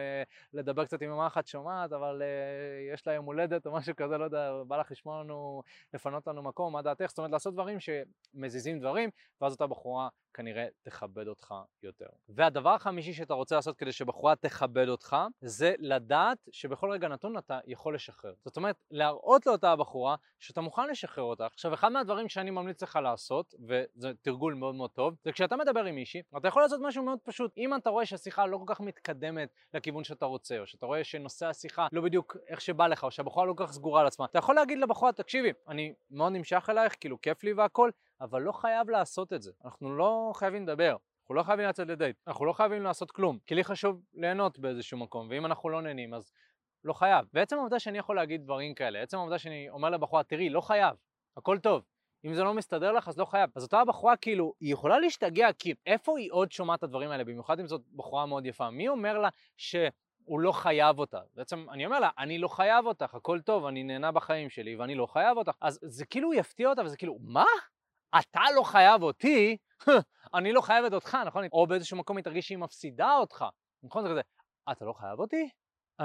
לדבר 0.53 0.85
קצת 0.85 1.03
עם 1.03 1.21
אחת 1.21 1.47
שומעת 1.47 1.93
אבל 1.93 2.23
אה, 2.23 2.78
יש 2.95 3.07
לה 3.07 3.13
יום 3.13 3.25
הולדת 3.25 3.67
או 3.67 3.73
משהו 3.73 3.97
כזה, 3.97 4.19
לא 4.19 4.25
יודע, 4.25 4.53
בא 4.67 4.77
לך 4.81 4.91
לשמוע 4.91 5.23
לנו, 5.23 5.63
לפנות 5.95 6.27
לנו 6.27 6.43
מקום, 6.43 6.73
מה 6.73 6.83
דעתך? 6.83 7.07
זאת 7.09 7.19
אומרת, 7.19 7.31
לעשות 7.31 7.55
דברים 7.55 7.79
שמזיזים 7.81 8.81
דברים, 8.81 9.11
ואז 9.41 9.53
אותה 9.53 9.67
בחורה 9.67 10.09
כנראה 10.39 10.67
תכבד 10.83 11.29
אותך 11.29 11.55
יותר. 11.83 12.07
והדבר 12.29 12.71
החמישי 12.71 13.13
שאתה 13.13 13.35
רוצה 13.35 13.55
לעשות 13.57 13.77
כדי 13.77 13.93
שבחורה 13.93 14.37
תכבד 14.37 14.89
אותך, 14.89 15.17
זה 15.41 15.75
לדעת 15.79 16.39
שבכל 16.53 16.91
רגע 16.91 17.09
נתון 17.09 17.39
אתה 17.39 17.59
יכול 17.67 17.95
לשחרר. 17.95 18.35
זאת 18.45 18.57
אומרת, 18.57 18.77
להראות 18.91 19.47
לאותה 19.47 19.73
הבחורה 19.73 20.17
שאתה 20.39 20.61
מוכן 20.61 20.89
לשחרר 20.91 21.25
אותה. 21.25 21.47
עכשיו, 21.47 21.75
אחד 21.75 21.89
מהדברים 21.89 22.29
שאני 22.29 22.51
ממליץ 22.51 22.83
לך 22.83 22.99
לעשות, 23.03 23.55
וזה 23.61 24.13
תרגול 24.23 24.55
מאוד 24.55 24.75
מאוד 24.75 24.91
טוב, 24.91 25.15
זה 25.25 25.33
כשאתה 25.33 25.57
מדבר 25.57 25.85
עם 25.85 25.95
מישהי, 25.95 26.23
אתה 26.37 26.49
יכול 26.49 26.63
לעשות 26.63 26.81
משהו 26.83 27.03
מאוד 27.03 27.19
פשוט. 27.23 27.53
אם 27.57 27.75
אתה 27.75 27.91
רואה 27.91 28.07
שהשיחה 28.07 28.47
לא 28.47 28.59
כל 28.59 28.75
כך 28.75 28.81
מתקדמת 28.81 29.49
לכיוון 29.75 30.05
שאתה 30.05 30.27
רוצה, 30.27 30.59
או 30.59 30.67
שאתה 30.67 30.87
רואה 30.87 31.05
שנושא 31.05 31.47
השיחה 31.47 31.87
לא 31.93 32.01
בדיוק 32.01 32.37
איך 32.49 32.61
שבא 32.61 32.87
לך, 32.87 33.05
או 33.05 33.11
שהבחורה 33.11 33.47
לא 33.47 33.55
כל 33.57 33.67
כך 33.67 33.73
סגורה 33.73 34.01
על 34.01 34.07
עצמה, 34.07 34.27
אתה 34.27 34.39
יכול 34.39 34.55
להגיד 34.55 34.79
לבחורה, 34.79 35.13
תקשיבי, 35.13 35.53
אני 35.69 35.95
מאוד 36.11 36.33
נמשך 36.33 36.67
אלייך, 36.71 36.97
כאילו 37.01 37.21
כיף 37.21 37.45
לי 37.45 37.53
והכל, 37.53 37.91
אבל 38.21 38.43
לא 38.43 38.53
חייב 38.53 38.91
לעשות 38.91 39.33
את 39.33 39.43
זה. 39.43 39.53
אנחנו 39.65 39.97
לא 39.97 40.33
חייבים 40.35 40.63
לדבר. 40.63 40.97
אנחנו 41.29 41.35
לא 41.35 41.43
חייבים 41.43 41.67
לצאת 41.67 41.89
לדייט, 41.89 42.17
אנחנו 42.27 42.45
לא 42.45 42.53
חייבים 42.53 42.83
לעשות 42.83 43.11
כלום, 43.11 43.39
כי 43.47 43.55
לי 43.55 43.65
חשוב 43.65 44.03
ליהנות 44.15 44.59
באיזשהו 44.59 44.99
מקום, 44.99 45.29
ואם 45.31 45.47
אנחנו 45.47 45.69
לא 45.69 45.83
נהנים 45.83 46.15
אז 46.15 46.33
לא 46.85 46.93
חייב. 46.93 47.27
ועצם 47.35 47.57
העובדה 47.57 47.79
שאני 47.79 47.99
יכול 47.99 48.17
להגיד 48.17 48.43
דברים 48.43 48.75
כאלה, 48.75 49.03
עצם 49.03 49.17
העובדה 49.17 49.39
שאני 49.39 49.71
אומר 49.71 49.91
לבחורה, 49.91 50.23
תראי, 50.23 50.49
לא 50.49 50.61
חייב, 50.61 50.97
הכל 51.37 51.59
טוב. 51.59 51.83
אם 52.25 52.35
זה 52.35 52.43
לא 52.43 52.55
מסתדר 52.55 52.93
לך 52.93 53.09
אז 53.09 53.19
לא 53.19 53.25
חייב. 53.25 53.51
אז 53.55 53.63
אותה 53.63 53.85
בחורה 53.85 54.17
כאילו, 54.17 54.53
היא 54.61 54.73
יכולה 54.73 54.99
להשתגע 54.99 55.53
כי 55.53 55.75
איפה 55.87 56.19
היא 56.19 56.33
עוד 56.33 56.53
שומעת 56.53 56.79
את 56.79 56.85
הדברים 56.85 57.11
האלה, 57.11 57.25
במיוחד 57.25 57.61
אם 57.61 57.67
זאת 57.67 57.81
בחורה 57.97 58.27
מאוד 58.27 58.47
יפה. 58.47 58.71
מי 58.71 58.89
אומר 58.89 59.19
לה 59.19 59.29
ש... 59.57 59.77
הוא 60.25 60.41
לא 60.41 60.53
חייב 60.53 60.99
אותה. 60.99 61.21
בעצם 61.35 61.67
אני 61.71 61.87
אומר 61.87 62.01
לה, 62.01 62.11
אני 62.19 62.39
לא 62.39 62.49
חייב 62.49 62.87
אותך, 62.87 63.15
הכל 63.15 63.41
טוב, 63.41 63.65
אני 63.65 63.83
נהנה 63.83 64.13
בחיים 64.13 64.51
שלי 64.51 64.77
ואני 64.77 64.95
לא 64.95 65.07
חייב 65.07 65.37
אותך. 65.37 65.53
אז 65.61 65.79
זה 65.83 66.07
כאילו 66.07 66.35
יפתיע 66.35 66.69
אותה 66.69 66.83
וזה 66.85 66.97
כאילו, 66.97 67.19
מה? 67.21 67.45
אתה 68.19 68.43
לא 68.57 68.63
חייב 68.63 69.03
אותי, 69.03 69.57
אני 70.39 70.53
לא 70.53 70.61
חייבת 70.61 70.93
אותך, 70.93 71.19
נכון? 71.27 71.45
או 71.53 71.67
באיזשהו 71.67 71.97
מקום 71.97 72.17
היא 72.17 72.25
תרגיש 72.25 72.47
שהיא 72.47 72.59
מפסידה 72.59 73.17
אותך, 73.17 73.45
נכון? 73.83 74.03
זה 74.03 74.09
כזה, 74.11 74.21
אתה 74.73 74.85
לא 74.85 74.93
חייב 74.93 75.19
אותי? 75.19 75.49
Um, 76.03 76.05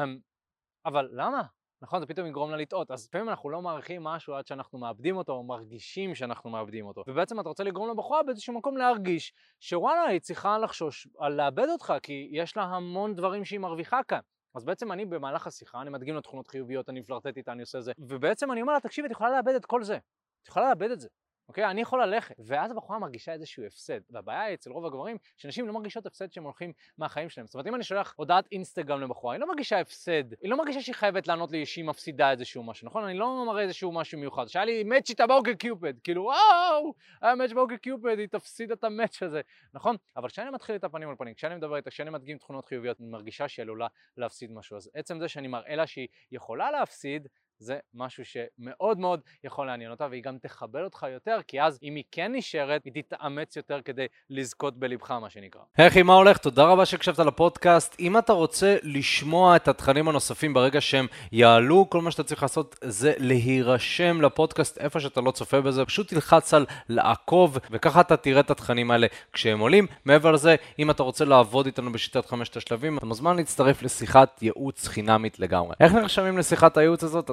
אבל 0.86 1.10
למה? 1.12 1.42
נכון? 1.82 2.00
זה 2.00 2.06
פתאום 2.06 2.28
יגרום 2.28 2.52
לה 2.52 2.58
לטעות. 2.58 2.92
אז 2.92 3.06
לפעמים 3.06 3.30
אנחנו 3.30 3.50
לא 3.50 3.62
מעריכים 3.62 4.04
משהו 4.04 4.36
עד 4.36 4.48
שאנחנו 4.48 4.80
מאבדים 4.80 5.18
אותו, 5.18 5.34
או 5.34 5.44
מרגישים 5.44 6.16
שאנחנו 6.16 6.50
מאבדים 6.50 6.86
אותו. 6.86 7.04
ובעצם 7.08 7.40
אתה 7.40 7.50
רוצה 7.50 7.64
לגרום 7.64 7.90
לבחורה 7.90 8.24
באיזשהו 8.24 8.54
מקום 8.54 8.78
להרגיש 8.78 9.34
שוואלה, 9.60 10.04
היא 10.04 10.20
צריכה 10.20 10.58
לחשוש 10.58 11.08
על 11.20 11.34
לאבד 11.34 11.68
אותך, 11.70 11.94
כי 12.04 12.30
יש 12.32 12.58
לה 12.58 12.64
המון 12.64 13.16
דברים 13.16 13.46
שהיא 13.46 13.60
מרוויחה 13.60 14.04
כאן. 14.08 14.20
אז 14.56 14.66
בעצם 14.66 14.92
אני 14.92 15.06
במהלך 15.06 15.48
השיחה, 15.48 15.82
אני 15.82 15.90
מדגים 15.90 16.16
לו 16.16 16.22
תכונות 16.22 16.48
חיוביות, 16.48 16.90
אני 16.90 17.00
מפלרטט 17.00 17.38
איתה, 17.38 17.52
אני 17.52 17.62
עושה 17.62 17.82
זה, 17.82 17.92
ובעצם 18.00 18.52
אני 18.52 18.62
אומר 18.62 18.74
לה, 18.74 18.80
תקשיבי, 18.80 19.08
את 19.08 19.12
יכולה 19.12 19.30
לאבד 19.30 19.56
את 19.56 19.66
כל 19.66 19.84
זה. 19.84 19.98
את 20.42 20.48
יכולה 20.48 20.70
לאבד 20.70 20.92
את 20.92 21.00
זה. 21.00 21.08
אוקיי? 21.48 21.66
אני 21.66 21.82
יכול 21.82 22.04
ללכת. 22.04 22.36
ואז 22.40 22.72
הבחורה 22.72 23.00
מרגישה 23.00 23.34
איזשהו 23.34 23.66
הפסד. 23.66 24.00
והבעיה 24.10 24.42
היא 24.42 24.54
אצל 24.54 24.72
רוב 24.72 24.86
הגברים, 24.86 25.18
שנשים 25.38 25.68
לא 25.68 25.74
מרגישות 25.74 26.06
הפסד 26.06 26.32
שהם 26.32 26.44
הולכים 26.44 26.74
מהחיים 26.98 27.30
שלהם. 27.30 27.48
זאת 27.48 27.54
אומרת, 27.54 27.68
אם 27.68 27.76
אני 27.76 27.84
שולח 27.84 28.14
הודעת 28.18 28.48
אינסטגרם 28.52 29.02
לבחורה, 29.02 29.34
היא 29.34 29.42
לא 29.42 29.48
מרגישה 29.48 29.80
הפסד. 29.80 30.34
היא 30.42 30.50
לא 30.50 30.58
מרגישה 30.58 30.82
שהיא 30.82 30.96
חייבת 30.96 31.28
לענות 31.28 31.52
לי 31.52 31.66
שהיא 31.66 31.86
מפסידה 31.86 32.32
איזשהו 32.32 32.64
משהו, 32.64 32.86
נכון? 32.86 33.04
אני 33.04 33.18
לא 33.18 33.46
מראה 33.48 33.62
איזשהו 33.62 33.92
משהו 33.92 34.20
מיוחד. 34.20 34.48
שהיה 34.48 34.66
לי 34.66 34.84
מאץ' 34.84 35.10
איתה 35.10 35.28
באוגר 35.28 35.54
קיופד, 35.54 36.00
כאילו 36.00 36.24
וואו, 36.24 36.94
היה 37.22 37.36
מאץ' 37.36 37.52
באוגר 37.52 37.78
קיופד, 37.78 38.20
היא 38.20 38.28
תפסיד 38.28 38.72
את 38.72 38.84
המאץ' 38.84 39.24
הזה, 39.24 39.42
נכון? 39.74 39.96
אבל 40.18 40.30
כשאני 40.30 40.50
מתחיל 40.50 40.76
את 40.76 40.84
הפנים 40.84 41.10
על 41.10 41.16
פנים, 41.16 41.34
כשאני 41.34 41.56
מדבר 41.56 41.76
איתה, 41.76 41.90
כשאני 41.90 42.10
מדגים 42.10 42.38
תכונות 42.38 42.66
חיוביות, 42.66 43.02
אני 43.02 43.10
מרגישה 43.10 43.48
שהיא 43.48 43.64
עלולה 43.64 43.88
להפסיד 44.18 44.52
משהו. 44.52 44.78
אז 44.78 44.90
עצם 44.94 45.20
זה 45.20 45.28
שאני 45.28 45.48
מראה 45.48 45.76
לה 45.76 45.88
שהיא 45.88 46.08
יכולה 46.32 46.72
להפסיד, 46.72 47.28
זה 47.60 47.78
משהו 47.94 48.24
שמאוד 48.26 49.00
מאוד 49.00 49.20
יכול 49.44 49.68
לעניין 49.68 49.92
אותה, 49.92 50.08
והיא 50.10 50.24
גם 50.24 50.38
תכבד 50.38 50.82
אותך 50.84 51.06
יותר, 51.14 51.40
כי 51.48 51.62
אז 51.62 51.80
אם 51.84 51.96
היא 51.96 52.04
כן 52.12 52.32
נשארת, 52.36 52.86
היא 52.86 53.04
תתאמץ 53.04 53.56
יותר 53.56 53.82
כדי 53.86 54.06
לזכות 54.30 54.80
בלבך, 54.80 55.12
מה 55.12 55.30
שנקרא. 55.30 55.62
היי 55.78 55.88
אחי, 55.88 56.04
מה 56.04 56.14
הולך? 56.14 56.38
תודה 56.38 56.66
רבה 56.66 56.86
שהקשבת 56.86 57.20
לפודקאסט. 57.20 57.96
אם 58.00 58.18
אתה 58.18 58.34
רוצה 58.34 58.78
לשמוע 58.84 59.56
את 59.56 59.68
התכנים 59.68 60.08
הנוספים 60.08 60.54
ברגע 60.54 60.82
שהם 60.82 61.08
יעלו, 61.32 61.90
כל 61.90 62.02
מה 62.02 62.12
שאתה 62.12 62.24
צריך 62.24 62.42
לעשות 62.42 62.76
זה 62.84 63.14
להירשם 63.18 64.22
לפודקאסט 64.22 64.78
איפה 64.78 65.00
שאתה 65.00 65.22
לא 65.22 65.32
צופה 65.32 65.62
בזה, 65.62 65.86
פשוט 65.86 66.10
תלחץ 66.10 66.54
על 66.54 66.66
לעקוב, 66.90 67.58
וככה 67.72 68.02
אתה 68.02 68.18
תראה 68.18 68.40
את 68.40 68.52
התכנים 68.52 68.92
האלה 68.92 69.08
כשהם 69.34 69.60
עולים. 69.60 69.88
מעבר 70.06 70.32
לזה, 70.32 70.56
אם 70.80 70.92
אתה 70.92 71.04
רוצה 71.04 71.26
לעבוד 71.26 71.66
איתנו 71.66 71.92
בשיטת 71.92 72.26
חמשת 72.26 72.58
השלבים, 72.58 72.98
אתה 72.98 73.06
מוזמן 73.06 73.36
להצטרף 73.36 73.82
לשיחת 73.84 74.42
ייעוץ 74.42 74.88
חינמית 74.88 75.40
לגמרי. 75.40 75.76
איך 75.80 75.94
נרשמים 75.94 76.38
לשיחת 76.38 76.78
הייעוץ 76.78 77.04
הזאת? 77.04 77.30